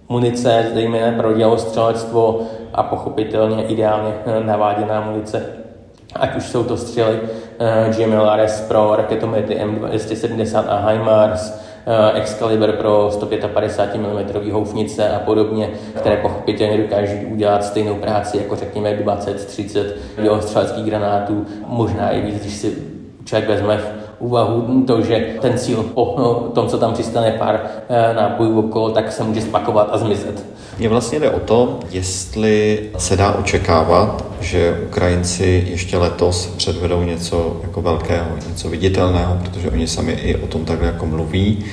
munice, 0.08 0.70
zejména 0.74 1.18
pro 1.18 1.32
dělostřelectvo 1.32 2.40
a 2.74 2.82
pochopitelně 2.82 3.64
ideálně 3.64 4.14
eh, 4.26 4.44
naváděná 4.44 5.00
munice. 5.00 5.46
Ať 6.16 6.36
už 6.36 6.48
jsou 6.48 6.64
to 6.64 6.76
střely 6.76 7.20
GMLRS 7.96 8.60
pro 8.60 8.94
raketomety 8.96 9.54
M270 9.54 10.64
a 10.68 10.76
HIMARS, 10.76 11.60
Excalibur 12.14 12.72
pro 12.72 13.10
155 13.12 14.00
mm 14.00 14.50
houfnice 14.50 15.08
a 15.08 15.18
podobně, 15.18 15.70
které 15.96 16.16
pochopitelně 16.16 16.78
dokáží 16.78 17.26
udělat 17.26 17.64
stejnou 17.64 17.94
práci 17.94 18.36
jako 18.36 18.56
řekněme 18.56 18.96
20-30 18.96 19.84
dělostřeleckých 20.22 20.84
granátů, 20.84 21.46
možná 21.66 22.10
i 22.10 22.20
víc, 22.20 22.40
když 22.40 22.54
si 22.54 22.76
člověk 23.24 23.48
vezme 23.48 23.78
v 23.78 23.99
úvahu 24.20 24.84
to, 24.86 25.02
že 25.02 25.26
ten 25.40 25.58
cíl 25.58 25.82
po 25.82 26.04
tom, 26.54 26.68
co 26.68 26.78
tam 26.78 26.92
přistane 26.92 27.30
pár 27.30 27.60
eh, 27.88 28.14
nábojů 28.14 28.58
okolo, 28.58 28.90
tak 28.90 29.12
se 29.12 29.24
může 29.24 29.40
spakovat 29.40 29.88
a 29.92 29.98
zmizet. 29.98 30.46
Mně 30.78 30.88
vlastně 30.88 31.20
jde 31.20 31.30
o 31.30 31.40
to, 31.40 31.78
jestli 31.90 32.80
se 32.98 33.16
dá 33.16 33.32
očekávat, 33.32 34.24
že 34.40 34.80
Ukrajinci 34.86 35.64
ještě 35.70 35.96
letos 35.96 36.46
předvedou 36.46 37.02
něco 37.02 37.60
jako 37.62 37.82
velkého, 37.82 38.26
něco 38.48 38.68
viditelného, 38.68 39.38
protože 39.44 39.70
oni 39.70 39.86
sami 39.86 40.12
i 40.12 40.36
o 40.36 40.46
tom 40.46 40.64
takhle 40.64 40.86
jako 40.86 41.06
mluví 41.06 41.64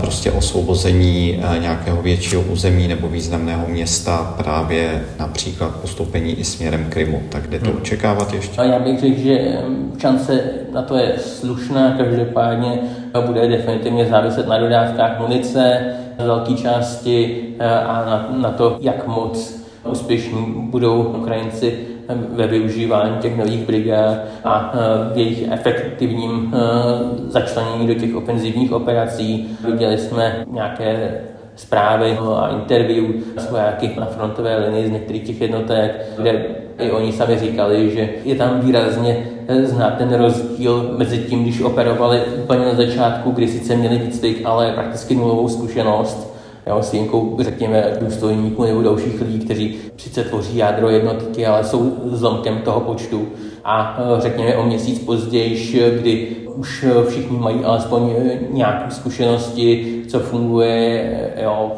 prostě 0.00 0.32
osvobození 0.32 1.40
eh, 1.42 1.58
nějakého 1.58 2.02
většího 2.02 2.42
území 2.42 2.88
nebo 2.88 3.08
významného 3.08 3.68
města 3.68 4.34
právě 4.36 5.04
například 5.18 5.76
postoupení 5.76 6.32
i 6.32 6.44
směrem 6.44 6.86
Krymu. 6.88 7.22
Tak 7.28 7.46
jde 7.46 7.58
to 7.58 7.70
hmm. 7.70 7.78
očekávat 7.78 8.32
ještě? 8.32 8.60
A 8.60 8.64
já 8.64 8.78
bych 8.78 9.00
řekl, 9.00 9.20
že 9.20 9.58
šance 9.98 10.44
na 10.72 10.82
to 10.82 10.96
je 10.96 11.14
slušná, 11.18 11.94
každopádně 11.98 12.78
bude 13.26 13.48
definitivně 13.48 14.06
záviset 14.06 14.48
na 14.48 14.58
dodávkách 14.58 15.20
munice 15.20 15.94
z 16.18 16.24
velké 16.24 16.54
části 16.54 17.42
eh, 17.58 17.70
a 17.70 18.04
na, 18.04 18.28
na 18.42 18.50
to, 18.50 18.76
jak 18.80 19.06
moc 19.06 19.64
úspěšní 19.90 20.54
budou 20.70 21.02
Ukrajinci 21.02 21.78
ve 22.08 22.46
využívání 22.46 23.16
těch 23.16 23.36
nových 23.36 23.66
brigád 23.66 24.18
a 24.44 24.72
e, 24.74 25.14
v 25.14 25.18
jejich 25.18 25.52
efektivním 25.52 26.54
e, 26.54 27.30
začlenění 27.30 27.86
do 27.86 27.94
těch 27.94 28.14
ofenzivních 28.16 28.72
operací. 28.72 29.56
Viděli 29.64 29.98
jsme 29.98 30.44
nějaké 30.50 31.20
zprávy 31.56 32.18
a 32.36 32.48
interview 32.48 33.04
s 33.36 33.50
vojáky 33.50 33.90
na 34.00 34.06
frontové 34.06 34.56
linii 34.56 34.88
z 34.88 34.90
některých 34.90 35.22
těch 35.22 35.40
jednotek, 35.40 36.06
kde 36.16 36.44
i 36.78 36.90
oni 36.90 37.12
sami 37.12 37.38
říkali, 37.38 37.90
že 37.90 38.08
je 38.24 38.34
tam 38.34 38.60
výrazně 38.60 39.26
e, 39.48 39.62
znát 39.62 39.94
ten 39.98 40.14
rozdíl 40.14 40.94
mezi 40.98 41.18
tím, 41.18 41.42
když 41.42 41.60
operovali 41.60 42.20
úplně 42.42 42.64
na 42.64 42.74
začátku, 42.74 43.30
kdy 43.30 43.48
sice 43.48 43.76
měli 43.76 43.98
výcvik, 43.98 44.42
ale 44.44 44.72
prakticky 44.72 45.14
nulovou 45.14 45.48
zkušenost 45.48 46.33
jo, 46.66 46.82
s 46.82 46.92
výjimkou, 46.92 47.36
řekněme, 47.40 47.92
důstojníků 48.00 48.64
nebo 48.64 48.82
dalších 48.82 49.20
lidí, 49.20 49.38
kteří 49.38 49.78
sice 49.96 50.24
tvoří 50.24 50.56
jádro 50.56 50.88
jednotky, 50.88 51.46
ale 51.46 51.64
jsou 51.64 51.92
zlomkem 52.04 52.58
toho 52.58 52.80
počtu. 52.80 53.28
A 53.64 53.98
e, 54.18 54.20
řekněme 54.20 54.56
o 54.56 54.62
měsíc 54.62 55.04
později, 55.04 55.56
kdy 56.00 56.36
už 56.54 56.86
všichni 57.08 57.38
mají 57.38 57.64
alespoň 57.64 58.10
nějaké 58.50 58.90
zkušenosti, 58.90 60.02
co 60.08 60.20
funguje, 60.20 61.10
jo, 61.42 61.72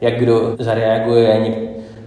jak 0.00 0.18
kdo 0.18 0.56
zareaguje, 0.58 1.28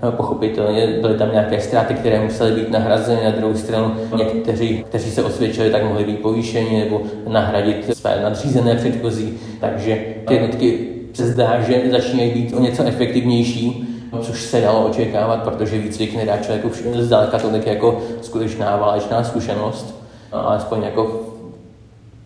pochopitelně 0.10 0.88
byly 0.88 1.18
tam 1.18 1.32
nějaké 1.32 1.62
ztráty, 1.62 1.94
které 1.94 2.22
musely 2.24 2.52
být 2.52 2.70
nahrazeny. 2.70 3.24
Na 3.24 3.32
druhou 3.32 3.56
stranu 3.56 3.94
někteří, 4.18 4.84
kteří 4.90 5.12
se 5.12 5.24
osvědčili, 5.24 5.70
tak 5.70 5.84
mohli 5.84 6.04
být 6.04 6.20
povýšeni 6.20 6.80
nebo 6.80 7.02
nahradit 7.28 7.98
své 7.98 8.22
nadřízené 8.24 8.76
předchozí. 8.76 9.40
Takže 9.60 9.98
ty 10.28 10.34
jednotky 10.34 10.88
se 11.14 11.28
zdá, 11.28 11.62
že 11.62 11.82
začínají 11.92 12.32
být 12.32 12.54
o 12.54 12.60
něco 12.60 12.84
efektivnější, 12.84 13.88
což 14.22 14.42
se 14.42 14.62
dalo 14.62 14.86
očekávat, 14.90 15.44
protože 15.44 15.78
výcvik 15.78 16.16
nedá 16.16 16.38
člověku 16.38 16.70
zdaleka 17.00 17.40
tolik 17.40 17.68
jako 17.68 18.02
skutečná 18.22 18.78
válečná 18.78 19.24
zkušenost, 19.24 19.96
alespoň 20.32 20.84
jako 20.84 21.22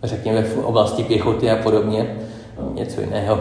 řekněme 0.04 0.42
v 0.42 0.58
oblasti 0.58 1.04
pěchoty 1.04 1.52
a 1.52 1.56
podobně. 1.56 2.16
Něco 2.74 3.02
jiného 3.02 3.40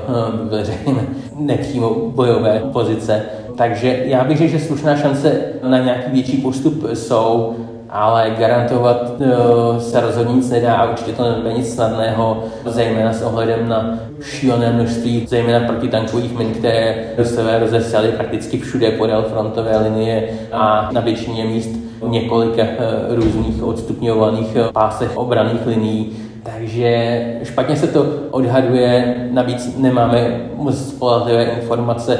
by 0.50 0.64
řekněme 0.64 1.06
nepřímo 1.36 1.94
bojové 1.94 2.62
pozice. 2.72 3.22
Takže 3.56 4.02
já 4.04 4.24
bych 4.24 4.38
řekl, 4.38 4.52
že 4.52 4.60
slušná 4.60 4.96
šance 4.96 5.40
na 5.62 5.78
nějaký 5.78 6.10
větší 6.10 6.36
postup 6.36 6.84
jsou 6.94 7.56
ale 7.94 8.30
garantovat 8.38 9.12
uh, 9.20 9.78
se 9.78 10.00
rozhodně 10.00 10.34
nic 10.34 10.50
nedá 10.50 10.74
a 10.74 10.90
určitě 10.90 11.12
to 11.12 11.30
nebude 11.30 11.52
nic 11.52 11.74
snadného, 11.74 12.44
zejména 12.66 13.12
s 13.12 13.22
ohledem 13.22 13.68
na 13.68 13.98
šílené 14.22 14.72
množství, 14.72 15.26
zejména 15.28 15.66
protitankových 15.66 16.38
min, 16.38 16.50
které 16.54 17.04
sebe 17.22 17.58
rozesaly 17.58 18.08
prakticky 18.08 18.58
všude 18.58 18.90
podél 18.90 19.22
frontové 19.22 19.78
linie 19.78 20.28
a 20.52 20.90
na 20.92 21.00
většině 21.00 21.44
míst 21.44 21.70
několika 22.02 22.62
uh, 22.62 23.14
různých 23.14 23.62
odstupňovaných 23.62 24.56
uh, 24.56 24.72
pásech 24.72 25.16
obraných 25.16 25.66
linií. 25.66 26.16
Takže 26.42 27.24
špatně 27.42 27.76
se 27.76 27.86
to 27.86 28.06
odhaduje, 28.30 29.14
navíc 29.30 29.76
nemáme 29.76 30.40
moc 30.56 30.88
spolehlivé 30.88 31.44
informace 31.44 32.18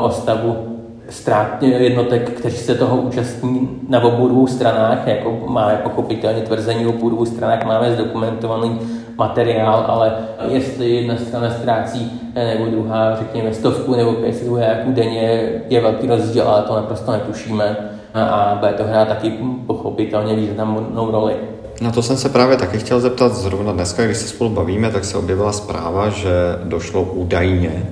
o 0.00 0.10
stavu 0.10 0.77
ztrát 1.08 1.62
jednotek, 1.62 2.30
kteří 2.30 2.56
se 2.56 2.74
toho 2.74 2.96
účastní 2.96 3.80
na 3.88 4.00
obou 4.00 4.28
dvou 4.28 4.46
stranách, 4.46 5.06
jako 5.06 5.38
máme 5.46 5.80
pochopitelně 5.82 6.40
tvrzení 6.40 6.86
o 6.86 6.90
obou 6.90 7.10
dvou 7.10 7.24
stranách, 7.24 7.64
máme 7.64 7.94
zdokumentovaný 7.94 8.80
materiál, 9.18 9.84
ale 9.88 10.12
jestli 10.48 10.90
jedna 10.90 11.16
strana 11.16 11.50
ztrácí 11.50 12.20
eh, 12.34 12.54
nebo 12.54 12.70
druhá, 12.70 13.16
řekněme, 13.16 13.54
stovku 13.54 13.94
nebo 13.94 14.12
500 14.12 14.48
vojáků 14.48 14.92
denně, 14.92 15.52
je 15.68 15.80
velký 15.80 16.06
rozdíl, 16.06 16.48
ale 16.48 16.62
to 16.62 16.76
naprosto 16.76 17.12
netušíme 17.12 17.76
a 18.14 18.56
bude 18.60 18.72
to 18.72 18.84
hrát 18.84 19.08
taky 19.08 19.30
pochopitelně 19.66 20.36
významnou 20.36 21.10
roli. 21.10 21.34
Na 21.80 21.90
to 21.90 22.02
jsem 22.02 22.16
se 22.16 22.28
právě 22.28 22.56
taky 22.56 22.78
chtěl 22.78 23.00
zeptat 23.00 23.34
zrovna 23.34 23.72
dneska, 23.72 24.04
když 24.04 24.16
se 24.16 24.28
spolu 24.28 24.50
bavíme, 24.50 24.90
tak 24.90 25.04
se 25.04 25.18
objevila 25.18 25.52
zpráva, 25.52 26.08
že 26.08 26.30
došlo 26.64 27.02
údajně 27.02 27.82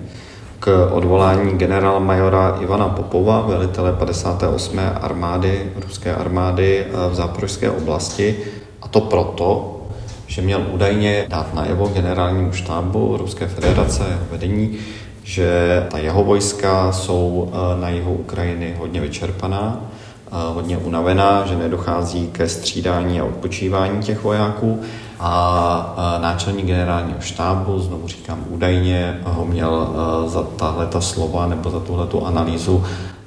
odvolání 0.91 1.59
generála 1.59 1.99
majora 1.99 2.59
Ivana 2.61 2.89
Popova, 2.89 3.41
velitele 3.41 3.93
58. 3.93 4.81
armády, 5.01 5.73
ruské 5.77 6.15
armády 6.15 6.85
eh, 6.87 7.11
v 7.11 7.15
záporožské 7.15 7.71
oblasti. 7.71 8.37
A 8.83 8.89
to 8.89 9.01
proto, 9.01 9.81
že 10.27 10.43
měl 10.43 10.67
údajně 10.73 11.27
dát 11.29 11.55
najevo 11.55 11.87
generálnímu 11.89 12.53
štábu 12.53 13.17
Ruské 13.17 13.47
federace, 13.47 14.05
vedení, 14.31 14.79
že 15.23 15.87
ta 15.91 15.99
jeho 15.99 16.25
vojska 16.25 16.93
jsou 16.93 17.53
eh, 17.53 17.81
na 17.81 17.89
jihu 17.89 18.15
Ukrajiny 18.15 18.75
hodně 18.79 19.01
vyčerpaná, 19.01 19.81
hodně 20.31 20.79
unavená, 20.79 21.47
že 21.47 21.57
nedochází 21.57 22.29
ke 22.33 22.49
střídání 22.49 23.21
a 23.21 23.25
odpočívání 23.25 24.03
těch 24.03 24.23
vojáků 24.23 24.81
a 25.21 26.19
náčelník 26.23 26.67
generálního 26.67 27.21
štábu, 27.21 27.79
znovu 27.79 28.09
říkám 28.09 28.45
údajně, 28.49 29.21
ho 29.25 29.45
měl 29.45 29.89
e, 29.89 30.29
za 30.29 30.43
tahle 30.43 30.87
ta 30.87 31.01
slova 31.01 31.47
nebo 31.47 31.71
za 31.71 31.81
tuhle 31.81 32.07
tu 32.07 32.27
analýzu 32.27 32.85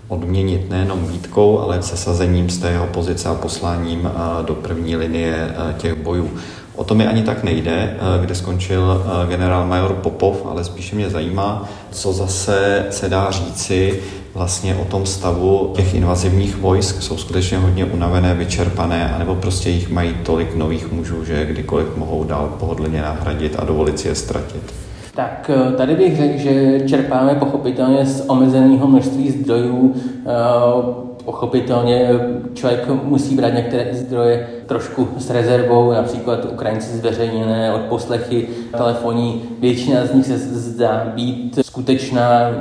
odměnit 0.08 0.70
nejenom 0.70 1.08
výtkou, 1.08 1.60
ale 1.60 1.82
sesazením 1.82 2.50
z 2.50 2.58
té 2.58 2.72
jeho 2.72 2.88
pozice 2.88 3.30
a 3.30 3.34
posláním 3.34 4.08
e, 4.08 4.44
do 4.44 4.56
první 4.56 4.96
linie 4.96 5.36
e, 5.36 5.74
těch 5.74 5.96
bojů. 5.96 6.30
O 6.76 6.84
to 6.84 6.96
mi 6.96 7.08
ani 7.08 7.24
tak 7.24 7.44
nejde, 7.44 7.98
kde 8.22 8.36
skončil 8.36 9.06
generál 9.30 9.68
major 9.68 9.94
Popov, 9.94 10.46
ale 10.50 10.64
spíše 10.64 10.96
mě 10.96 11.10
zajímá, 11.10 11.70
co 11.92 12.14
zase 12.14 12.86
se 12.90 13.10
dá 13.10 13.32
říci 13.32 14.00
vlastně 14.36 14.76
o 14.76 14.86
tom 14.86 15.06
stavu 15.06 15.74
těch 15.76 15.94
invazivních 15.94 16.58
vojsk. 16.58 17.02
Jsou 17.02 17.18
skutečně 17.18 17.58
hodně 17.58 17.86
unavené, 17.86 18.34
vyčerpané, 18.34 19.14
anebo 19.16 19.36
prostě 19.36 19.70
jich 19.70 19.90
mají 19.90 20.14
tolik 20.26 20.56
nových 20.56 20.92
mužů, 20.92 21.26
že 21.26 21.46
kdykoliv 21.46 21.98
mohou 21.98 22.24
dál 22.24 22.56
pohodlně 22.60 23.02
nahradit 23.02 23.56
a 23.60 23.66
dovolit 23.66 24.00
si 24.00 24.08
je 24.08 24.16
ztratit. 24.16 24.74
Tak 25.16 25.52
eh, 25.54 25.72
tady 25.72 25.96
bych 25.96 26.18
řekl, 26.18 26.38
že 26.38 26.80
čerpáme 26.88 27.36
pochopitelně 27.36 28.06
z 28.06 28.24
omezeného 28.28 28.88
množství 28.88 29.32
zdrojů. 29.32 29.94
Eh, 30.26 31.10
pochopitelně 31.26 32.10
člověk 32.54 32.88
musí 33.04 33.36
brát 33.36 33.54
některé 33.54 33.88
zdroje 33.92 34.48
trošku 34.66 35.08
s 35.18 35.30
rezervou, 35.30 35.92
například 35.92 36.46
Ukrajinci 36.46 36.98
zveřejněné 36.98 37.74
od 37.74 37.82
poslechy 37.82 38.48
telefonní. 38.78 39.42
Většina 39.60 40.06
z 40.06 40.14
nich 40.14 40.26
se 40.26 40.38
zdá 40.38 41.12
být 41.16 41.60
skutečná, 41.62 42.52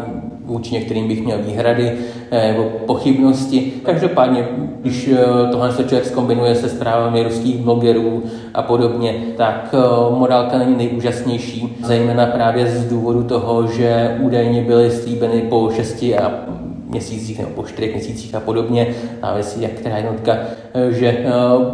vůči 0.49 0.75
některým 0.75 1.09
bych 1.09 1.25
měl 1.25 1.39
výhrady 1.39 1.93
eh, 2.31 2.53
nebo 2.53 2.65
pochybnosti. 2.87 3.73
Každopádně, 3.83 4.49
když 4.81 5.09
eh, 5.09 5.51
tohle 5.51 5.73
se 5.73 5.85
člověk 5.85 6.07
zkombinuje 6.07 6.55
se 6.55 6.69
zprávami 6.69 7.23
ruských 7.23 7.57
blogerů 7.57 8.23
a 8.55 8.63
podobně, 8.63 9.15
tak 9.37 9.75
eh, 9.75 10.17
morálka 10.19 10.59
není 10.59 10.77
nejúžasnější, 10.77 11.77
zejména 11.85 12.27
právě 12.27 12.67
z 12.67 12.89
důvodu 12.91 13.23
toho, 13.23 13.67
že 13.67 14.19
údajně 14.21 14.63
byly 14.63 14.91
slíbeny 14.91 15.41
po 15.41 15.71
šesti 15.75 16.19
a 16.19 16.58
měsících 16.89 17.39
nebo 17.39 17.51
po 17.51 17.63
čtyřech 17.63 17.95
měsících 17.95 18.35
a 18.35 18.41
podobně, 18.41 18.87
závisí 19.23 19.63
jak 19.63 19.73
která 19.73 19.97
jednotka, 19.97 20.37
eh, 20.75 20.93
že 20.93 21.07
eh, 21.07 21.31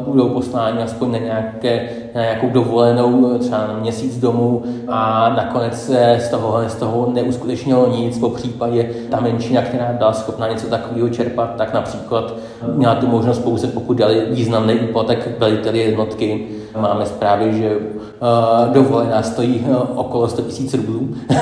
budou 0.07 0.29
posláni 0.29 0.83
aspoň 0.83 1.13
na, 1.13 1.19
nějaké, 1.19 1.89
na 2.15 2.21
nějakou 2.21 2.51
dovolenou, 2.51 3.39
třeba 3.39 3.67
na 3.67 3.79
měsíc 3.81 4.19
domů 4.19 4.63
a 4.89 5.29
nakonec 5.37 5.87
se 5.87 6.19
z 6.21 6.29
toho, 6.29 6.69
z 6.69 6.75
toho 6.75 7.11
neuskutečnilo 7.15 7.97
nic, 7.97 8.19
po 8.19 8.31
případě 8.31 8.91
ta 9.11 9.21
menšina, 9.21 9.63
která 9.63 9.93
byla 9.93 10.13
schopná 10.13 10.49
něco 10.49 10.67
takového 10.67 11.09
čerpat, 11.09 11.57
tak 11.57 11.75
například 11.75 12.35
měla 12.75 12.95
tu 12.95 13.07
možnost 13.07 13.39
pouze 13.39 13.67
pokud 13.67 13.97
dali 13.97 14.27
významný 14.31 14.75
úplatek 14.75 15.39
veliteli 15.39 15.79
jednotky. 15.79 16.47
Máme 16.77 17.07
zprávy, 17.07 17.59
že 17.59 17.77
uh, 17.77 18.73
dovolená 18.73 19.23
stojí 19.23 19.61
uh, 19.69 19.77
okolo 19.99 20.29
100 20.29 20.43
000 20.43 20.53
rublů. 20.77 21.09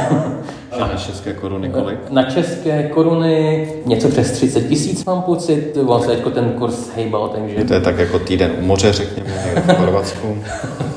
A 0.73 0.79
na 0.79 0.97
české 0.97 1.33
koruny 1.33 1.71
kolik? 1.71 1.99
Na 2.11 2.23
české 2.23 2.83
koruny 2.83 3.68
něco 3.87 4.09
přes 4.09 4.31
30 4.31 4.61
tisíc 4.61 5.05
mám 5.05 5.23
pocit. 5.23 5.79
On 5.87 6.03
se 6.03 6.07
teďko 6.07 6.31
ten 6.31 6.53
kurz 6.59 6.90
hejbal, 6.97 7.29
takže... 7.29 7.64
To 7.64 7.75
je 7.75 7.81
tak 7.81 7.99
jako 7.99 8.18
týden 8.18 8.51
u 8.59 8.62
moře, 8.62 8.92
řekněme, 8.92 9.31
v 9.66 9.75
Chorvatsku. 9.77 10.38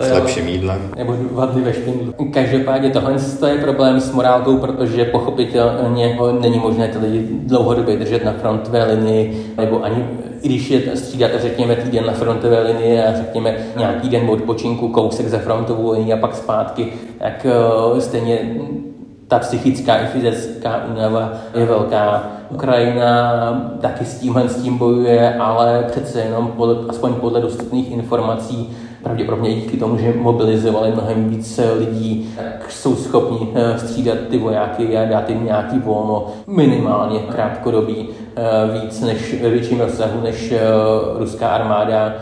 s 0.00 0.12
lepším 0.12 0.48
jídlem. 0.48 0.90
Nebo 0.96 1.12
dva 1.12 1.46
dny 1.46 1.62
ve 1.62 1.72
špindlu. 1.72 2.14
Každopádně 2.30 2.90
tohle 2.90 3.14
je 3.46 3.58
problém 3.58 4.00
s 4.00 4.12
morálkou, 4.12 4.58
protože 4.58 5.04
pochopitelně 5.04 6.18
není 6.40 6.58
možné 6.58 6.88
ty 6.88 6.98
lidi 6.98 7.28
dlouhodobě 7.30 7.96
držet 7.96 8.24
na 8.24 8.32
frontové 8.32 8.84
linii, 8.84 9.46
nebo 9.56 9.84
ani 9.84 10.04
když 10.46 10.70
je 10.70 10.96
střídat, 10.96 11.30
řekněme, 11.38 11.76
týden 11.76 12.06
na 12.06 12.12
frontové 12.12 12.62
linii 12.62 13.00
a 13.00 13.16
řekněme 13.16 13.56
nějaký 13.76 14.08
den 14.08 14.30
odpočinku, 14.30 14.88
kousek 14.88 15.28
za 15.28 15.38
frontovou 15.38 15.92
linii 15.92 16.12
a 16.12 16.16
pak 16.16 16.34
zpátky, 16.34 16.92
tak 17.18 17.46
uh, 17.92 17.98
stejně 17.98 18.38
ta 19.28 19.38
psychická 19.38 19.96
i 19.96 20.06
fyzická 20.06 20.84
únava 20.90 21.32
je 21.54 21.64
velká. 21.64 22.30
Ukrajina 22.50 23.76
taky 23.80 24.04
s 24.04 24.18
tímhle 24.18 24.48
s 24.48 24.62
tím 24.62 24.78
bojuje, 24.78 25.34
ale 25.34 25.84
přece 25.90 26.20
jenom 26.20 26.52
podle, 26.56 26.76
aspoň 26.88 27.14
podle 27.14 27.40
dostupných 27.40 27.90
informací 27.90 28.76
pravděpodobně 29.06 29.54
díky 29.54 29.76
tomu, 29.76 29.98
že 29.98 30.14
mobilizovali 30.16 30.92
mnohem 30.92 31.28
více 31.28 31.72
lidí, 31.72 32.28
tak 32.36 32.72
jsou 32.72 32.96
schopni 32.96 33.48
eh, 33.54 33.78
střídat 33.78 34.18
ty 34.30 34.38
vojáky 34.38 34.96
a 34.96 35.04
dát 35.04 35.30
jim 35.30 35.44
nějaký 35.44 35.78
volno 35.78 36.26
minimálně 36.46 37.18
krátkodobí 37.18 38.08
eh, 38.36 38.42
víc 38.80 39.00
než 39.00 39.42
ve 39.42 39.50
větším 39.50 39.80
rozsahu 39.80 40.20
než 40.22 40.52
eh, 40.52 40.60
ruská 41.18 41.48
armáda. 41.48 42.14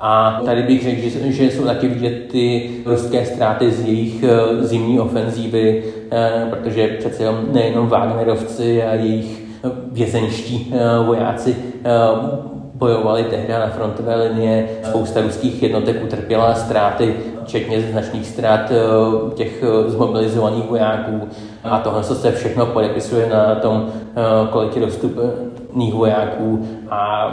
A 0.00 0.40
tady 0.44 0.62
bych 0.62 0.82
řekl, 0.82 1.00
že, 1.00 1.32
že 1.32 1.44
jsou 1.44 1.64
taky 1.64 1.88
vidět 1.88 2.28
ty 2.30 2.70
ruské 2.86 3.26
ztráty 3.26 3.70
z 3.70 3.84
jejich 3.84 4.24
zimní 4.60 5.00
ofenzívy, 5.00 5.84
protože 6.50 6.88
přece 6.88 7.22
jenom 7.22 7.38
nejenom 7.52 7.88
Wagnerovci 7.88 8.82
a 8.82 8.94
jejich 8.94 9.42
vězenští 9.92 10.74
vojáci 11.06 11.56
bojovali 12.78 13.24
tehdy 13.24 13.52
na 13.52 13.66
frontové 13.66 14.16
linie. 14.16 14.68
Spousta 14.82 15.20
ruských 15.20 15.62
jednotek 15.62 16.04
utrpěla 16.04 16.54
ztráty, 16.54 17.14
včetně 17.44 17.80
značných 17.80 18.26
ztrát 18.26 18.70
eh, 18.70 19.34
těch 19.34 19.62
eh, 19.62 19.90
zmobilizovaných 19.90 20.70
vojáků. 20.70 21.28
A 21.64 21.78
tohle 21.78 22.04
se 22.04 22.32
všechno 22.32 22.66
podepisuje 22.66 23.28
na 23.28 23.54
tom 23.54 23.86
eh, 23.88 24.48
kolik 24.50 24.78
dostupných 24.78 25.94
vojáků 25.94 26.68
a 26.90 27.28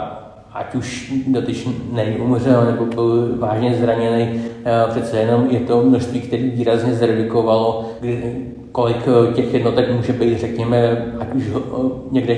ať 0.54 0.74
už 0.74 1.12
dotyčný 1.26 1.74
umřel 2.18 2.64
nebo 2.64 2.84
byl 2.84 3.28
vážně 3.38 3.74
zraněný, 3.74 4.40
přece 4.88 5.18
jenom 5.18 5.46
je 5.50 5.60
to 5.60 5.82
množství, 5.82 6.20
které 6.20 6.42
výrazně 6.42 6.94
zredukovalo, 6.94 7.84
kolik 8.72 8.96
těch 9.34 9.54
jednotek 9.54 9.92
může 9.92 10.12
být, 10.12 10.40
řekněme, 10.40 11.06
ať 11.20 11.34
už 11.34 11.44
někde 12.10 12.34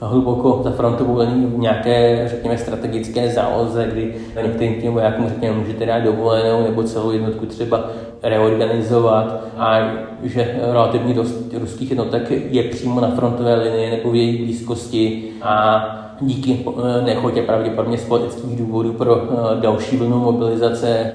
hluboko 0.00 0.60
za 0.64 0.70
linii 1.16 1.46
v 1.46 1.58
nějaké, 1.58 2.28
řekněme, 2.28 2.58
strategické 2.58 3.32
záloze, 3.32 3.86
kdy 3.92 4.14
některým 4.42 4.82
těm 4.82 4.92
vojákům, 4.92 5.28
řekněme, 5.28 5.58
můžete 5.58 5.86
dát 5.86 6.00
dovolenou 6.00 6.62
nebo 6.62 6.82
celou 6.82 7.10
jednotku 7.10 7.46
třeba 7.46 7.90
reorganizovat 8.22 9.40
a 9.56 9.78
že 10.22 10.60
relativně 10.72 11.14
dost 11.14 11.54
ruských 11.60 11.90
jednotek 11.90 12.30
je 12.30 12.62
přímo 12.62 13.00
na 13.00 13.10
frontové 13.10 13.54
linii 13.54 13.90
nebo 13.90 14.10
v 14.10 14.14
její 14.14 14.44
blízkosti 14.44 15.32
a 15.42 15.86
díky 16.20 16.64
eh, 16.68 17.02
nechotě 17.02 17.42
pravděpodobně 17.42 17.98
z 17.98 18.04
politických 18.04 18.58
důvodů 18.58 18.92
pro 18.92 19.22
eh, 19.22 19.60
další 19.60 19.96
vlnu 19.96 20.18
mobilizace, 20.18 20.88
eh, 20.88 21.12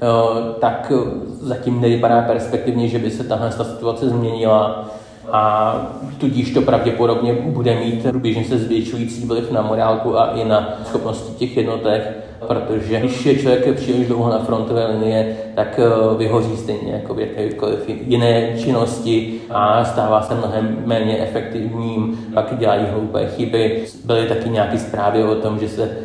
tak 0.60 0.92
zatím 1.40 1.80
nevypadá 1.80 2.22
perspektivně, 2.22 2.88
že 2.88 2.98
by 2.98 3.10
se 3.10 3.24
tahle 3.24 3.52
situace 3.52 4.08
změnila 4.08 4.90
a 5.30 5.74
tudíž 6.18 6.50
to 6.50 6.62
pravděpodobně 6.62 7.32
bude 7.32 7.74
mít 7.74 8.02
průběžně 8.10 8.44
se 8.44 8.58
zvětšující 8.58 9.26
vliv 9.26 9.50
na 9.50 9.62
morálku 9.62 10.18
a 10.18 10.26
i 10.26 10.44
na 10.44 10.74
schopnosti 10.84 11.32
těch 11.34 11.56
jednotek, 11.56 12.22
protože 12.46 13.00
když 13.00 13.26
je 13.26 13.34
člověk 13.34 13.76
příliš 13.76 14.06
dlouho 14.06 14.30
na 14.30 14.38
frontové 14.38 14.86
linie, 14.86 15.36
tak 15.54 15.80
eh, 15.82 16.16
vyhoří 16.16 16.56
stejně 16.56 16.92
jako 16.92 17.14
v 17.14 17.20
jakékoliv 17.20 17.88
jiné 17.88 18.58
činnosti 18.58 19.40
a 19.50 19.84
stává 19.84 20.22
se 20.22 20.34
mnohem 20.34 20.82
méně 20.86 21.18
efektivním, 21.18 22.18
pak 22.34 22.58
dělají 22.58 22.86
hloupé 22.90 23.26
chyby. 23.26 23.84
Byly 24.04 24.26
taky 24.26 24.48
nějaké 24.48 24.78
zprávy 24.78 25.24
o 25.24 25.34
tom, 25.34 25.58
že 25.58 25.68
se 25.68 25.96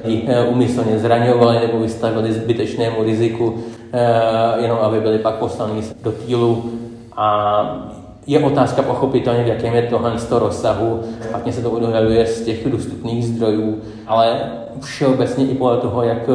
umyslně 0.49 0.93
eh, 0.95 0.99
zraňovali 0.99 1.59
nebo 1.67 1.79
vystavili 1.79 2.33
zbytečnému 2.33 3.03
riziku, 3.03 3.63
eh, 3.93 4.61
jenom 4.61 4.77
aby 4.81 4.99
byli 4.99 5.19
pak 5.19 5.35
poslani 5.35 5.81
do 6.03 6.11
týlu. 6.11 6.71
A 7.15 8.06
je 8.27 8.39
otázka 8.39 8.81
pochopitelně, 8.81 9.43
v 9.43 9.47
jakém 9.47 9.73
je 9.73 9.81
tohle 9.81 10.19
z 10.19 10.25
toho 10.25 10.39
rozsahu. 10.39 10.99
Špatně 11.27 11.53
se 11.53 11.61
to 11.61 11.71
odhaduje 11.71 12.25
z 12.25 12.41
těch 12.41 12.69
dostupných 12.69 13.25
zdrojů, 13.25 13.77
ale 14.07 14.51
všeobecně 14.81 15.45
i 15.45 15.55
podle 15.55 15.77
toho, 15.77 16.03
jak 16.03 16.29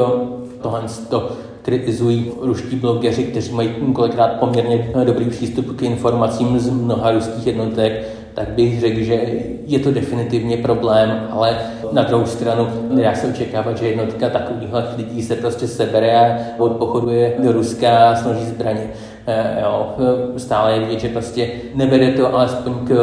tohle 0.62 0.82
to 1.08 1.30
kritizují 1.62 2.32
ruští 2.40 2.76
blogeři, 2.76 3.24
kteří 3.24 3.52
mají 3.52 3.70
kolikrát 3.92 4.28
poměrně 4.28 4.92
dobrý 5.04 5.30
přístup 5.30 5.76
k 5.76 5.82
informacím 5.82 6.58
z 6.58 6.70
mnoha 6.70 7.10
ruských 7.10 7.46
jednotek, 7.46 8.08
tak 8.34 8.48
bych 8.48 8.80
řekl, 8.80 9.00
že 9.00 9.20
je 9.66 9.78
to 9.78 9.90
definitivně 9.90 10.56
problém, 10.56 11.28
ale 11.30 11.56
na 11.92 12.02
druhou 12.02 12.26
stranu 12.26 12.68
nedá 12.90 13.14
se 13.14 13.26
očekávat, 13.26 13.76
že 13.76 13.88
jednotka 13.88 14.28
takovýchhle 14.30 14.84
lidí 14.96 15.22
se 15.22 15.36
prostě 15.36 15.68
sebere 15.68 16.20
a 16.20 16.38
odpochoduje 16.58 17.34
do 17.38 17.52
Ruska 17.52 18.10
a 18.10 18.16
složí 18.16 18.44
zbraně. 18.44 18.90
Eh, 19.26 19.58
jo, 19.62 19.94
stále 20.36 20.72
je 20.72 20.80
vidět, 20.80 21.00
že 21.00 21.08
prostě 21.08 21.48
nebere 21.74 22.10
to 22.10 22.34
alespoň 22.34 22.72
k 22.86 22.94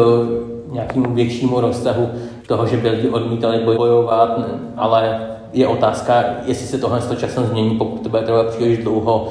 nějakému 0.72 1.14
většímu 1.14 1.62
rozsahu 1.62 2.10
toho, 2.48 2.68
že 2.68 2.78
by 2.78 2.90
lidi 2.90 3.10
odmítali 3.10 3.60
bojovat, 3.76 4.40
ale 4.78 5.28
je 5.54 5.68
otázka, 5.68 6.24
jestli 6.46 6.68
se 6.68 6.78
tohle 6.78 7.02
časem 7.18 7.46
změní, 7.46 7.78
pokud 7.78 8.02
to 8.02 8.10
bude 8.10 8.22
trvat 8.22 8.48
příliš 8.48 8.78
dlouho, 8.78 9.28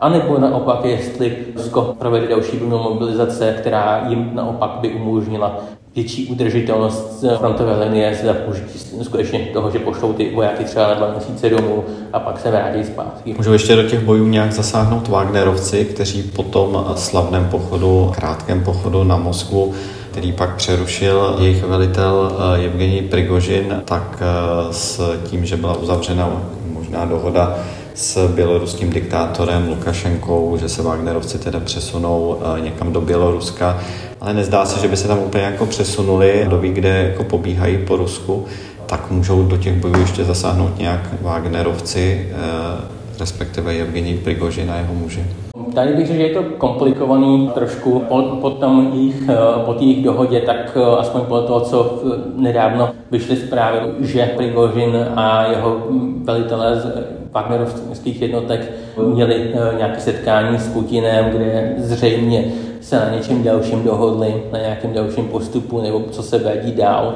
a 0.00 0.08
nebo 0.08 0.38
naopak, 0.38 0.84
jestli 0.84 1.36
Rusko 1.56 1.96
provede 1.98 2.28
další 2.28 2.56
vlnu 2.56 2.78
mobilizace, 2.78 3.54
která 3.58 4.04
jim 4.08 4.30
naopak 4.34 4.70
by 4.70 4.88
umožnila 4.90 5.60
větší 5.94 6.26
udržitelnost 6.26 7.24
frontové 7.38 7.84
linie 7.84 8.18
za 8.24 8.34
použití 8.34 8.78
skutečně 9.02 9.38
toho, 9.38 9.70
že 9.70 9.78
pošlou 9.78 10.12
ty 10.12 10.34
vojáky 10.34 10.64
třeba 10.64 10.88
na 10.88 10.94
dva 10.94 11.10
měsíce 11.10 11.48
domů 11.50 11.84
a 12.12 12.20
pak 12.20 12.40
se 12.40 12.50
vrátí 12.50 12.84
zpátky. 12.84 13.34
Můžou 13.36 13.52
ještě 13.52 13.76
do 13.76 13.82
těch 13.82 14.00
bojů 14.04 14.26
nějak 14.28 14.52
zasáhnout 14.52 15.08
Wagnerovci, 15.08 15.84
kteří 15.84 16.22
po 16.22 16.42
tom 16.42 16.84
slavném 16.96 17.48
pochodu, 17.48 18.12
krátkém 18.14 18.64
pochodu 18.64 19.04
na 19.04 19.16
Moskvu, 19.16 19.72
který 20.10 20.32
pak 20.32 20.56
přerušil 20.56 21.36
jejich 21.38 21.64
velitel 21.64 22.32
eh, 22.56 22.64
Evgenij 22.64 23.02
Prigožin, 23.02 23.82
tak 23.84 24.22
eh, 24.22 24.72
s 24.72 25.18
tím, 25.24 25.46
že 25.46 25.56
byla 25.56 25.76
uzavřena 25.76 26.42
možná 26.72 27.04
dohoda 27.04 27.58
s 27.94 28.28
běloruským 28.28 28.90
diktátorem 28.90 29.68
Lukašenkou, 29.68 30.56
že 30.60 30.68
se 30.68 30.82
Wagnerovci 30.82 31.38
teda 31.38 31.60
přesunou 31.60 32.40
eh, 32.56 32.60
někam 32.60 32.92
do 32.92 33.00
Běloruska, 33.00 33.80
ale 34.20 34.34
nezdá 34.34 34.66
se, 34.66 34.80
že 34.80 34.88
by 34.88 34.96
se 34.96 35.08
tam 35.08 35.18
úplně 35.18 35.44
jako 35.44 35.66
přesunuli 35.66 36.46
do 36.48 36.58
ví, 36.58 36.72
kde 36.72 36.88
jako 36.88 37.24
pobíhají 37.24 37.78
po 37.78 37.96
Rusku, 37.96 38.44
tak 38.86 39.10
můžou 39.10 39.42
do 39.42 39.56
těch 39.56 39.74
bojů 39.74 40.00
ještě 40.00 40.24
zasáhnout 40.24 40.78
nějak 40.78 41.22
Wagnerovci, 41.22 42.28
eh, 42.32 42.36
respektive 43.20 43.72
Evgenij 43.72 44.14
Prigožin 44.14 44.70
a 44.70 44.76
jeho 44.76 44.94
muži. 44.94 45.24
Tady 45.74 45.92
bych 45.92 46.06
řekl, 46.06 46.18
že 46.18 46.26
je 46.26 46.34
to 46.34 46.42
komplikovaný 46.42 47.50
trošku. 47.54 48.00
Po, 48.08 48.22
po, 48.22 48.50
tom 48.50 48.90
jejich, 48.94 49.28
eh, 49.28 49.36
po 49.64 49.74
jejich 49.80 50.04
dohodě, 50.04 50.40
tak 50.40 50.76
aspoň 50.98 51.20
po 51.20 51.40
toho, 51.40 51.60
co 51.60 52.02
nedávno 52.36 52.90
vyšly 53.10 53.36
zprávy, 53.36 53.78
že 54.00 54.30
Prigožin 54.36 55.06
a 55.16 55.46
jeho 55.46 55.82
velitelé 56.24 56.82
Wagnerovských 57.32 58.22
jednotek 58.22 58.72
měli 58.96 59.34
eh, 59.34 59.76
nějaké 59.76 60.00
setkání 60.00 60.58
s 60.58 60.68
Putinem, 60.68 61.30
kde 61.30 61.74
zřejmě 61.76 62.44
se 62.80 62.96
na 62.96 63.10
něčem 63.16 63.42
dalším 63.42 63.84
dohodli, 63.84 64.42
na 64.52 64.58
nějakém 64.58 64.92
dalším 64.92 65.28
postupu, 65.28 65.82
nebo 65.82 66.02
co 66.10 66.22
se 66.22 66.60
dít 66.64 66.76
dál 66.76 67.14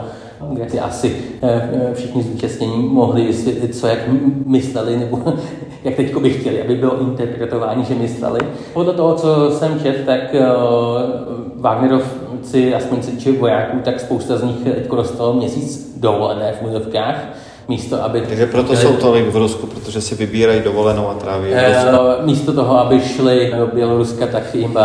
kde 0.53 0.71
si 0.71 0.81
asi 0.81 1.17
eh, 1.43 1.71
eh, 1.73 1.95
všichni 1.95 2.23
zúčastnění 2.23 2.89
mohli 2.89 3.27
vysvětlit, 3.27 3.77
co 3.77 3.87
jak 3.87 3.99
mysleli, 4.47 4.97
nebo 4.97 5.23
jak 5.85 5.95
teď 5.95 6.17
by 6.17 6.31
chtěli, 6.31 6.63
aby 6.63 6.75
bylo 6.75 7.01
interpretováno, 7.01 7.85
že 7.85 7.95
mysleli. 7.95 8.41
Podle 8.73 8.93
toho, 8.93 9.15
co 9.15 9.51
jsem 9.51 9.81
četl, 9.81 10.05
tak 10.07 10.21
Wagnerovci, 11.57 12.75
aspoň 12.75 13.03
se 13.03 13.33
vojáků, 13.33 13.79
tak 13.85 14.01
spousta 14.01 14.37
z 14.37 14.43
nich 14.43 14.57
teď 14.65 14.91
dostalo 14.91 15.35
měsíc 15.35 15.95
dovolené 16.01 16.53
v 16.53 16.63
muzovkách 16.63 17.17
místo 17.69 18.05
aby... 18.05 18.21
Takže 18.21 18.47
proto 18.47 18.75
chtěli, 18.75 18.83
jsou 18.83 18.97
tolik 18.97 19.27
v 19.27 19.37
Rusku, 19.37 19.67
protože 19.67 20.01
si 20.01 20.15
vybírají 20.15 20.63
dovolenou 20.63 21.09
a 21.09 21.15
tráví 21.15 21.49
e, 21.53 21.85
Místo 22.23 22.53
toho, 22.53 22.79
aby 22.79 23.01
šli 23.01 23.53
do 23.59 23.67
Běloruska, 23.67 24.27
tak 24.27 24.55
jim 24.55 24.79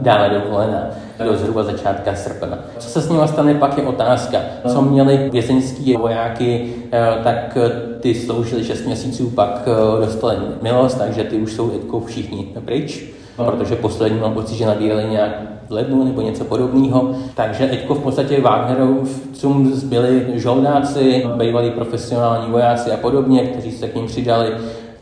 dále 0.00 0.28
dovolená 0.28 0.90
do 1.24 1.36
zhruba 1.36 1.62
začátka 1.62 2.14
srpna. 2.14 2.58
Co 2.78 2.88
se 2.88 3.00
s 3.00 3.08
nimi 3.08 3.28
stane, 3.28 3.54
pak 3.54 3.78
je 3.78 3.84
otázka. 3.84 4.38
Co 4.68 4.82
měli 4.82 5.28
vězeňský 5.32 5.96
vojáky, 5.96 6.74
eh, 6.92 7.20
tak 7.24 7.58
ty 8.00 8.14
sloužili 8.14 8.64
6 8.64 8.86
měsíců, 8.86 9.30
pak 9.30 9.62
eh, 9.66 10.06
dostali 10.06 10.36
milost, 10.62 10.98
takže 10.98 11.24
ty 11.24 11.36
už 11.36 11.52
jsou 11.52 11.72
jako 11.72 12.00
všichni 12.00 12.48
pryč 12.64 13.04
protože 13.44 13.76
poslední 13.76 14.20
mám 14.20 14.34
pocit, 14.34 14.56
že 14.56 14.66
nabírali 14.66 15.04
nějak 15.04 15.42
v 15.68 15.72
lednu 15.72 16.04
nebo 16.04 16.20
něco 16.20 16.44
podobného. 16.44 17.14
Takže 17.34 17.66
teďko 17.66 17.94
v 17.94 18.02
podstatě 18.02 18.40
Wagnerovcům 18.40 19.74
zbyli 19.74 20.26
žoldáci, 20.34 21.26
bývalí 21.36 21.70
profesionální 21.70 22.50
vojáci 22.50 22.90
a 22.90 22.96
podobně, 22.96 23.40
kteří 23.40 23.70
se 23.70 23.88
k 23.88 23.94
ním 23.94 24.06
přidali 24.06 24.52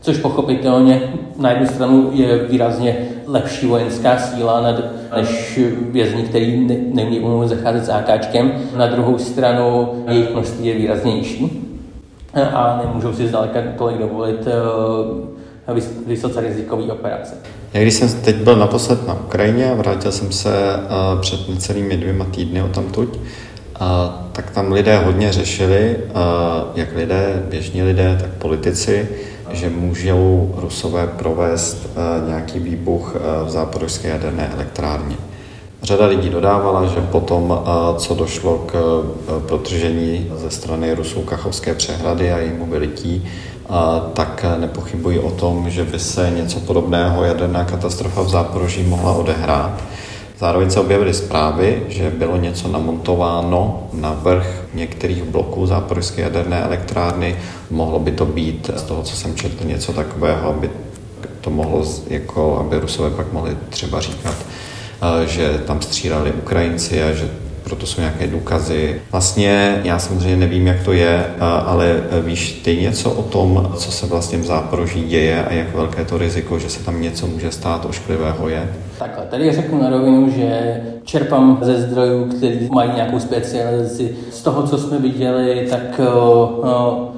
což 0.06 0.18
pochopitelně 0.18 1.02
na 1.38 1.50
jednu 1.50 1.66
stranu 1.66 2.10
je 2.12 2.38
výrazně 2.38 2.96
lepší 3.26 3.66
vojenská 3.66 4.18
síla 4.18 4.76
než 5.16 5.60
vězni, 5.90 6.22
který 6.22 6.66
ne, 6.66 6.76
neumí 6.92 7.48
zacházet 7.48 7.84
s 7.84 7.88
AKčkem. 7.88 8.52
Na 8.76 8.86
druhou 8.86 9.18
stranu 9.18 9.88
jejich 10.08 10.30
množství 10.32 10.66
je 10.66 10.74
výrazně 10.74 11.14
nižší 11.14 11.66
a 12.44 12.82
nemůžou 12.84 13.12
si 13.12 13.28
zdaleka 13.28 13.60
tolik 13.78 13.98
dovolit 13.98 14.46
eh, 14.46 15.80
vysoce 16.06 16.40
rizikové 16.40 16.82
operace. 16.82 17.34
Já 17.72 17.82
když 17.82 17.94
jsem 17.94 18.08
teď 18.08 18.36
byl 18.36 18.56
naposled 18.56 19.08
na 19.08 19.14
Ukrajině 19.14 19.70
a 19.70 19.74
vrátil 19.74 20.12
jsem 20.12 20.32
se 20.32 20.50
eh, 20.74 21.20
před 21.20 21.48
necelými 21.48 21.96
dvěma 21.96 22.24
týdny 22.24 22.62
o 22.62 22.68
tamtuť, 22.68 23.18
tak 24.32 24.50
tam 24.50 24.72
lidé 24.72 24.98
hodně 24.98 25.32
řešili, 25.32 25.96
eh, 25.96 26.12
jak 26.74 26.96
lidé, 26.96 27.42
běžní 27.50 27.82
lidé, 27.82 28.18
tak 28.20 28.30
politici, 28.30 29.08
že 29.50 29.70
můžou 29.70 30.54
Rusové 30.56 31.06
provést 31.06 31.88
nějaký 32.26 32.58
výbuch 32.58 33.16
v 33.44 33.50
záporožské 33.50 34.08
jaderné 34.08 34.50
elektrárně. 34.54 35.16
Řada 35.82 36.06
lidí 36.06 36.28
dodávala, 36.28 36.86
že 36.86 37.00
potom, 37.00 37.62
co 37.96 38.14
došlo 38.14 38.58
k 38.66 39.02
protržení 39.46 40.30
ze 40.36 40.50
strany 40.50 40.94
Rusů 40.94 41.22
Kachovské 41.22 41.74
přehrady 41.74 42.32
a 42.32 42.38
jejímu 42.38 42.66
vylití, 42.66 43.28
tak 44.12 44.44
nepochybuji 44.58 45.18
o 45.18 45.30
tom, 45.30 45.70
že 45.70 45.84
by 45.84 45.98
se 45.98 46.32
něco 46.36 46.60
podobného 46.60 47.24
jaderná 47.24 47.64
katastrofa 47.64 48.22
v 48.22 48.28
Záporoží 48.28 48.82
mohla 48.82 49.12
odehrát. 49.12 49.82
Zároveň 50.38 50.70
se 50.70 50.80
objevily 50.80 51.14
zprávy, 51.14 51.82
že 51.88 52.10
bylo 52.10 52.36
něco 52.36 52.68
namontováno 52.68 53.88
na 53.92 54.12
vrch 54.12 54.64
některých 54.74 55.22
bloků 55.22 55.66
záporožské 55.66 56.22
jaderné 56.22 56.62
elektrárny. 56.62 57.36
Mohlo 57.70 57.98
by 57.98 58.12
to 58.12 58.26
být 58.26 58.70
z 58.76 58.82
toho, 58.82 59.02
co 59.02 59.16
jsem 59.16 59.34
četl, 59.34 59.64
něco 59.64 59.92
takového, 59.92 60.48
aby 60.48 60.70
to 61.40 61.50
mohlo, 61.50 61.84
jako 62.08 62.58
aby 62.58 62.78
Rusové 62.78 63.10
pak 63.10 63.32
mohli 63.32 63.56
třeba 63.68 64.00
říkat, 64.00 64.34
že 65.26 65.62
tam 65.66 65.82
střídali 65.82 66.32
Ukrajinci 66.32 67.02
a 67.02 67.12
že 67.12 67.30
proto 67.66 67.86
jsou 67.86 68.00
nějaké 68.00 68.26
důkazy. 68.26 69.00
Vlastně 69.12 69.80
já 69.84 69.98
samozřejmě 69.98 70.36
nevím, 70.36 70.66
jak 70.66 70.82
to 70.84 70.92
je, 70.92 71.26
ale 71.40 72.02
víš 72.22 72.52
ty 72.52 72.76
něco 72.76 73.10
o 73.10 73.22
tom, 73.22 73.72
co 73.76 73.92
se 73.92 74.06
vlastně 74.06 74.38
v 74.38 74.44
Záporoží 74.44 75.04
děje 75.04 75.44
a 75.44 75.52
jak 75.52 75.74
velké 75.74 76.04
to 76.04 76.18
riziko, 76.18 76.58
že 76.58 76.68
se 76.68 76.84
tam 76.84 77.02
něco 77.02 77.26
může 77.26 77.50
stát 77.50 77.84
ošklivého 77.84 78.48
je? 78.48 78.72
Takhle, 78.98 79.26
tady 79.26 79.52
řeknu 79.52 79.82
na 79.82 79.90
rovinu, 79.90 80.30
že 80.30 80.80
čerpám 81.04 81.58
ze 81.62 81.80
zdrojů, 81.80 82.24
který 82.24 82.68
mají 82.72 82.90
nějakou 82.94 83.20
specializaci. 83.20 84.16
Z 84.30 84.42
toho, 84.42 84.62
co 84.62 84.78
jsme 84.78 84.98
viděli, 84.98 85.66
tak 85.70 86.00
o, 86.14 86.22
o, 86.62 87.08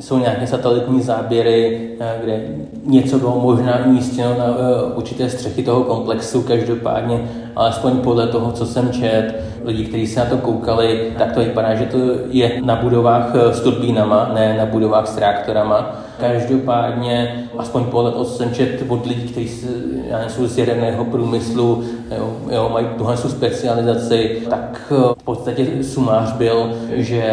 jsou 0.00 0.18
nějaké 0.18 0.46
satelitní 0.46 1.02
záběry, 1.02 1.88
eh, 2.00 2.20
kde 2.24 2.40
něco 2.84 3.18
bylo 3.18 3.40
možná 3.40 3.86
umístěno 3.86 4.34
na 4.38 4.44
eh, 4.44 4.94
určité 4.94 5.30
střechy 5.30 5.62
toho 5.62 5.82
komplexu, 5.82 6.42
každopádně, 6.42 7.28
alespoň 7.56 7.98
podle 7.98 8.26
toho, 8.26 8.52
co 8.52 8.66
jsem 8.66 8.92
čet, 8.92 9.34
lidi, 9.64 9.84
kteří 9.84 10.06
se 10.06 10.20
na 10.20 10.26
to 10.26 10.36
koukali, 10.36 11.12
tak 11.18 11.32
to 11.32 11.40
vypadá, 11.40 11.74
že 11.74 11.84
to 11.84 11.98
je 12.30 12.60
na 12.64 12.76
budovách 12.76 13.32
eh, 13.34 13.54
s 13.54 13.60
turbínama, 13.60 14.30
ne 14.34 14.56
na 14.58 14.66
budovách 14.66 15.06
s 15.06 15.18
reaktorama. 15.18 16.00
Každopádně, 16.20 17.44
aspoň 17.58 17.84
podle 17.84 18.12
toho, 18.12 18.24
co 18.24 18.34
jsem 18.34 18.54
čet 18.54 18.84
od 18.88 19.06
lidí, 19.06 19.28
kteří 19.28 19.48
jsou 20.28 20.46
z 20.46 20.58
jaderného 20.58 21.04
průmyslu, 21.04 21.84
jo, 22.18 22.36
jo, 22.50 22.70
mají 22.72 22.86
tuhle 22.98 23.16
specializaci, 23.16 24.42
tak 24.50 24.92
v 25.20 25.24
podstatě 25.24 25.66
sumář 25.82 26.32
byl, 26.32 26.72
že 26.92 27.24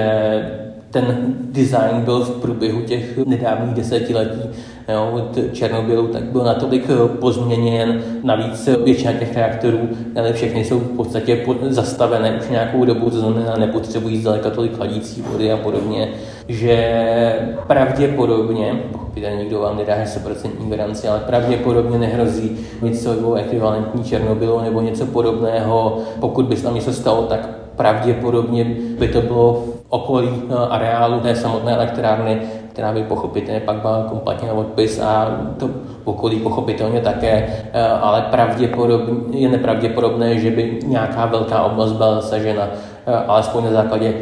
ten 0.92 1.36
design 1.52 2.02
byl 2.02 2.20
v 2.20 2.42
průběhu 2.42 2.82
těch 2.82 3.18
nedávných 3.26 3.76
desetiletí 3.76 4.42
jo, 4.90 5.10
od 5.14 5.54
Černobylu, 5.54 6.08
tak 6.08 6.24
byl 6.24 6.44
natolik 6.44 6.90
eh, 6.90 7.18
pozměněn. 7.18 8.04
Navíc 8.24 8.70
většina 8.84 9.14
těch 9.14 9.36
reaktorů, 9.36 9.80
ale 10.16 10.34
všechny 10.34 10.64
jsou 10.64 10.80
v 10.80 10.96
podstatě 10.96 11.46
zastavené 11.62 12.40
už 12.42 12.50
nějakou 12.50 12.86
dobu, 12.86 13.10
to 13.10 13.20
znamená 13.20 13.58
nepotřebují 13.58 14.22
zdaleka 14.22 14.50
tolik 14.50 14.76
chladící 14.76 15.22
vody 15.22 15.52
a 15.52 15.58
podobně, 15.58 16.10
že 16.48 17.36
pravděpodobně, 17.68 18.84
pochopitelně 18.92 19.38
nikdo 19.38 19.60
vám 19.60 19.78
nedá 19.78 19.94
100% 19.96 20.70
garanci, 20.70 21.08
ale 21.08 21.20
pravděpodobně 21.20 21.98
nehrozí 21.98 22.58
něco 22.82 23.34
ekvivalentní 23.34 24.04
Černobylu 24.04 24.62
nebo 24.62 24.82
něco 24.82 25.06
podobného. 25.06 25.98
Pokud 26.20 26.46
by 26.46 26.56
se 26.56 26.64
tam 26.64 26.76
něco 26.76 26.94
stalo, 26.94 27.24
tak 27.24 27.50
pravděpodobně 27.76 28.76
by 29.00 29.08
to 29.08 29.22
bylo 29.22 29.64
okolí 29.92 30.30
eh, 30.50 30.54
areálu 30.70 31.20
té 31.20 31.36
samotné 31.36 31.76
elektrárny, 31.76 32.42
která 32.70 32.94
by 32.94 33.04
pochopitelně 33.04 33.60
pak 33.60 33.76
byla 33.76 34.06
kompletně 34.10 34.48
na 34.48 34.54
odpis 34.54 35.00
a 35.00 35.38
to 35.58 35.70
okolí 36.04 36.40
pochopitelně 36.40 37.02
také, 37.02 37.48
eh, 37.74 37.88
ale 37.88 38.22
pravděpodobně, 38.22 39.40
je 39.40 39.50
nepravděpodobné, 39.50 40.38
že 40.38 40.52
by 40.52 40.80
nějaká 40.86 41.26
velká 41.26 41.64
oblast 41.64 41.92
byla 41.92 42.16
zasažena 42.16 42.68
eh, 43.06 43.14
alespoň 43.28 43.64
na 43.64 43.72
základě 43.72 44.14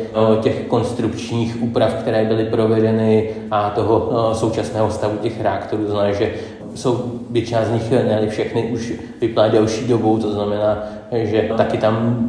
těch 0.41 0.67
konstrukčních 0.67 1.61
úprav, 1.61 1.93
které 1.93 2.25
byly 2.25 2.45
provedeny 2.45 3.29
a 3.51 3.69
toho 3.69 4.29
současného 4.33 4.91
stavu 4.91 5.17
těch 5.17 5.41
reaktorů. 5.41 5.87
Znamená, 5.87 6.11
že 6.11 6.31
jsou 6.75 7.11
většina 7.29 7.65
z 7.65 7.71
nich, 7.71 7.91
ne 7.91 8.27
všechny, 8.29 8.63
už 8.63 8.93
vypadají 9.21 9.53
delší 9.53 9.87
dobu, 9.87 10.17
to 10.17 10.31
znamená, 10.31 10.83
že 11.11 11.49
taky 11.57 11.77
tam 11.77 12.25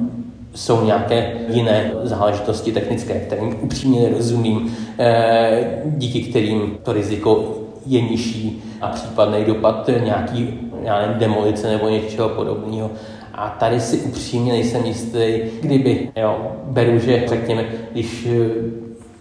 jsou 0.54 0.84
nějaké 0.84 1.32
jiné 1.48 1.92
záležitosti 2.02 2.72
technické, 2.72 3.14
kterým 3.14 3.56
upřímně 3.60 4.00
nerozumím, 4.00 4.76
eh, 4.98 5.82
díky 5.84 6.20
kterým 6.20 6.78
to 6.82 6.92
riziko 6.92 7.54
je 7.86 8.00
nižší 8.00 8.62
a 8.80 8.88
případný 8.88 9.44
dopad 9.44 9.90
nějaký 10.04 10.70
já 10.82 11.00
nevím, 11.00 11.18
demolice 11.18 11.70
nebo 11.70 11.88
něčeho 11.88 12.28
podobného. 12.28 12.90
A 13.34 13.56
tady 13.60 13.80
si 13.80 13.96
upřímně 13.98 14.52
nejsem 14.52 14.84
jistý, 14.84 15.40
kdyby, 15.60 16.10
jo, 16.16 16.52
beru, 16.64 16.98
že 16.98 17.24
řekněme, 17.28 17.64
když 17.92 18.28
eh, 18.30 18.50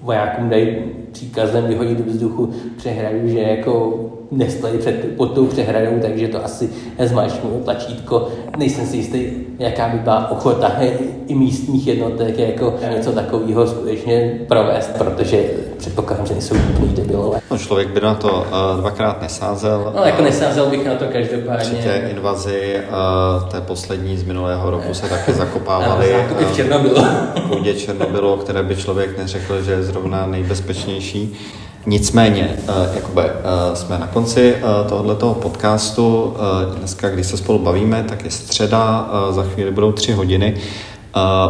vojákům 0.01 0.49
dají 0.49 0.77
příkazem 1.11 1.65
vyhodit 1.67 1.97
do 1.97 2.11
vzduchu 2.11 2.53
přehradu, 2.77 3.27
že 3.27 3.39
jako 3.39 3.99
nestojí 4.31 4.77
před, 4.77 5.15
pod 5.17 5.25
tou 5.25 5.45
přehradou, 5.45 5.99
takže 6.01 6.27
to 6.27 6.45
asi 6.45 6.69
zmáčknu 6.99 7.61
tlačítko. 7.63 8.29
Nejsem 8.57 8.85
si 8.85 8.97
jistý, 8.97 9.31
jaká 9.59 9.87
by 9.87 9.97
byla 9.97 10.31
ochota 10.31 10.71
i 11.27 11.35
místních 11.35 11.87
jednotek 11.87 12.39
jako 12.39 12.73
něco 12.95 13.11
takového 13.11 13.67
skutečně 13.67 14.39
provést, 14.47 14.91
protože 14.97 15.43
předpokládám, 15.77 16.25
že 16.25 16.33
nejsou 16.33 16.55
úplný 16.55 16.93
debilové. 16.93 17.39
No, 17.51 17.57
člověk 17.57 17.87
by 17.87 18.01
na 18.01 18.15
to 18.15 18.29
uh, 18.29 18.79
dvakrát 18.79 19.21
nesázel. 19.21 19.93
No, 19.95 20.03
jako 20.03 20.21
nesázel 20.21 20.65
bych 20.65 20.85
na 20.85 20.95
to 20.95 21.05
každopádně. 21.05 21.65
Při 21.65 21.75
té 21.75 21.97
invazi 21.97 22.75
uh, 22.77 23.49
té 23.49 23.61
poslední 23.61 24.17
z 24.17 24.23
minulého 24.23 24.71
roku 24.71 24.93
se 24.93 25.09
taky 25.09 25.33
zakopávali. 25.33 26.11
Zákupy 26.11 26.45
v 26.45 26.55
Černobylu. 26.55 27.05
půdě 27.47 27.73
Černobylu, 27.73 28.37
které 28.37 28.63
by 28.63 28.75
člověk 28.75 29.17
neřekl, 29.17 29.61
že 29.61 29.71
je 29.71 29.83
zrovna 29.83 30.25
nejbezpečnější. 30.25 31.37
Nicméně, 31.89 32.49
eh, 32.67 32.89
jakoby, 32.95 33.21
eh, 33.21 33.75
jsme 33.75 33.97
na 33.97 34.07
konci 34.07 34.55
eh, 34.55 34.89
tohoto 34.89 35.33
podcastu. 35.33 36.33
Dneska, 36.77 37.09
když 37.09 37.27
se 37.27 37.37
spolu 37.37 37.59
bavíme, 37.59 38.05
tak 38.09 38.25
je 38.25 38.31
středa, 38.31 39.09
za 39.29 39.43
chvíli 39.43 39.71
budou 39.71 39.91
tři 39.91 40.11
hodiny 40.11 40.57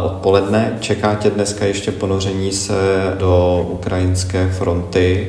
odpoledne. 0.04 0.76
Čeká 0.80 1.14
tě 1.14 1.30
dneska 1.30 1.64
ještě 1.64 1.92
ponoření 1.92 2.52
se 2.52 2.74
do 3.18 3.66
ukrajinské 3.70 4.48
fronty, 4.48 5.28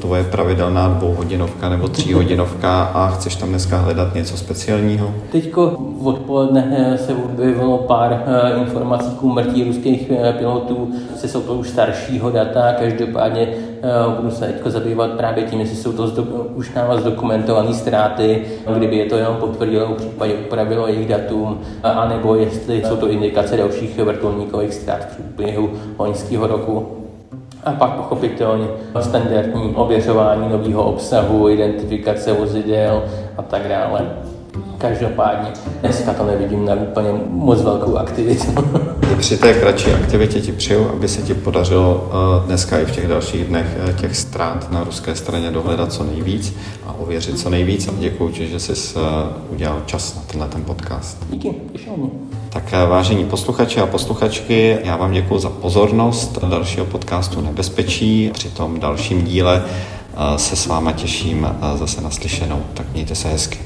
tvoje 0.00 0.24
pravidelná 0.24 0.88
dvouhodinovka 0.88 1.68
nebo 1.68 1.88
tříhodinovka 1.88 2.82
a 2.82 3.08
chceš 3.08 3.36
tam 3.36 3.48
dneska 3.48 3.78
hledat 3.78 4.14
něco 4.14 4.36
speciálního? 4.36 5.14
Teďko 5.32 5.76
odpoledne 6.04 6.98
se 7.06 7.14
objevilo 7.14 7.78
pár 7.78 8.22
informací 8.60 9.10
k 9.10 9.22
úmrtí 9.22 9.64
ruských 9.64 10.10
pilotů, 10.38 10.90
se 11.16 11.28
jsou 11.28 11.40
to 11.40 11.54
už 11.54 11.68
staršího 11.68 12.30
data, 12.30 12.72
každopádně 12.72 13.48
budu 14.16 14.30
se 14.30 14.46
teď 14.46 14.66
zabývat 14.66 15.10
právě 15.10 15.44
tím, 15.44 15.60
jestli 15.60 15.76
jsou 15.76 15.92
to 15.92 16.22
už 16.54 16.74
nás 16.74 17.00
zdokumentované 17.00 17.74
ztráty, 17.74 18.44
kdyby 18.76 18.96
je 18.96 19.06
to 19.06 19.16
jenom 19.16 19.36
potvrdilo, 19.36 19.86
v 19.86 19.94
případě 19.94 20.34
upravilo 20.34 20.86
jejich 20.86 21.08
datum, 21.08 21.60
anebo 21.82 22.34
jestli 22.34 22.82
jsou 22.84 22.96
to 22.96 23.08
indikace 23.08 23.56
dalších 23.56 23.98
vrtulníkových 23.98 24.74
ztrát 24.74 25.04
v 25.04 25.16
průběhu 25.16 25.70
loňského 25.98 26.46
roku. 26.46 26.86
A 27.64 27.72
pak 27.72 27.90
pochopitelně 27.90 28.66
standardní 29.00 29.74
ověřování 29.74 30.48
nového 30.48 30.84
obsahu, 30.84 31.48
identifikace 31.48 32.32
vozidel 32.32 33.02
a 33.36 33.42
tak 33.42 33.68
dále. 33.68 34.00
Každopádně 34.78 35.52
dneska 35.80 36.12
to 36.12 36.26
nevidím 36.26 36.64
na 36.64 36.74
úplně 36.74 37.08
moc 37.28 37.62
velkou 37.62 37.96
aktivitu. 37.96 38.46
Při 39.18 39.36
té 39.36 39.54
kratší 39.54 39.90
aktivitě 39.90 40.40
ti 40.40 40.52
přeju, 40.52 40.88
aby 40.88 41.08
se 41.08 41.22
ti 41.22 41.34
podařilo 41.34 42.10
eh, 42.12 42.46
dneska 42.46 42.78
i 42.78 42.84
v 42.84 42.90
těch 42.90 43.08
dalších 43.08 43.44
dnech 43.44 43.66
eh, 43.88 43.92
těch 43.92 44.16
ztrát 44.16 44.72
na 44.72 44.84
ruské 44.84 45.14
straně 45.14 45.50
dohledat 45.50 45.92
co 45.92 46.04
nejvíc 46.04 46.56
a 46.86 46.94
ověřit 46.98 47.38
co 47.38 47.50
nejvíc. 47.50 47.88
A 47.88 47.92
děkuji 47.98 48.28
ti, 48.28 48.46
že 48.46 48.60
jsi 48.60 48.72
eh, 48.72 49.00
udělal 49.50 49.82
čas 49.86 50.14
na 50.14 50.22
tenhle 50.26 50.48
ten 50.48 50.64
podcast. 50.64 51.26
Díky, 51.30 51.54
těšilo 51.72 51.96
mě. 51.96 52.08
Tak 52.50 52.72
vážení 52.72 53.24
posluchači 53.24 53.80
a 53.80 53.86
posluchačky, 53.86 54.78
já 54.84 54.96
vám 54.96 55.12
děkuji 55.12 55.38
za 55.38 55.50
pozornost 55.50 56.38
dalšího 56.44 56.86
podcastu 56.86 57.40
Nebezpečí 57.40 58.30
při 58.34 58.50
tom 58.50 58.80
dalším 58.80 59.24
díle 59.24 59.64
se 60.36 60.56
s 60.56 60.66
váma 60.66 60.92
těším 60.92 61.48
zase 61.74 62.00
naslyšenou. 62.00 62.62
Tak 62.74 62.86
mějte 62.92 63.14
se 63.14 63.28
hezky. 63.28 63.58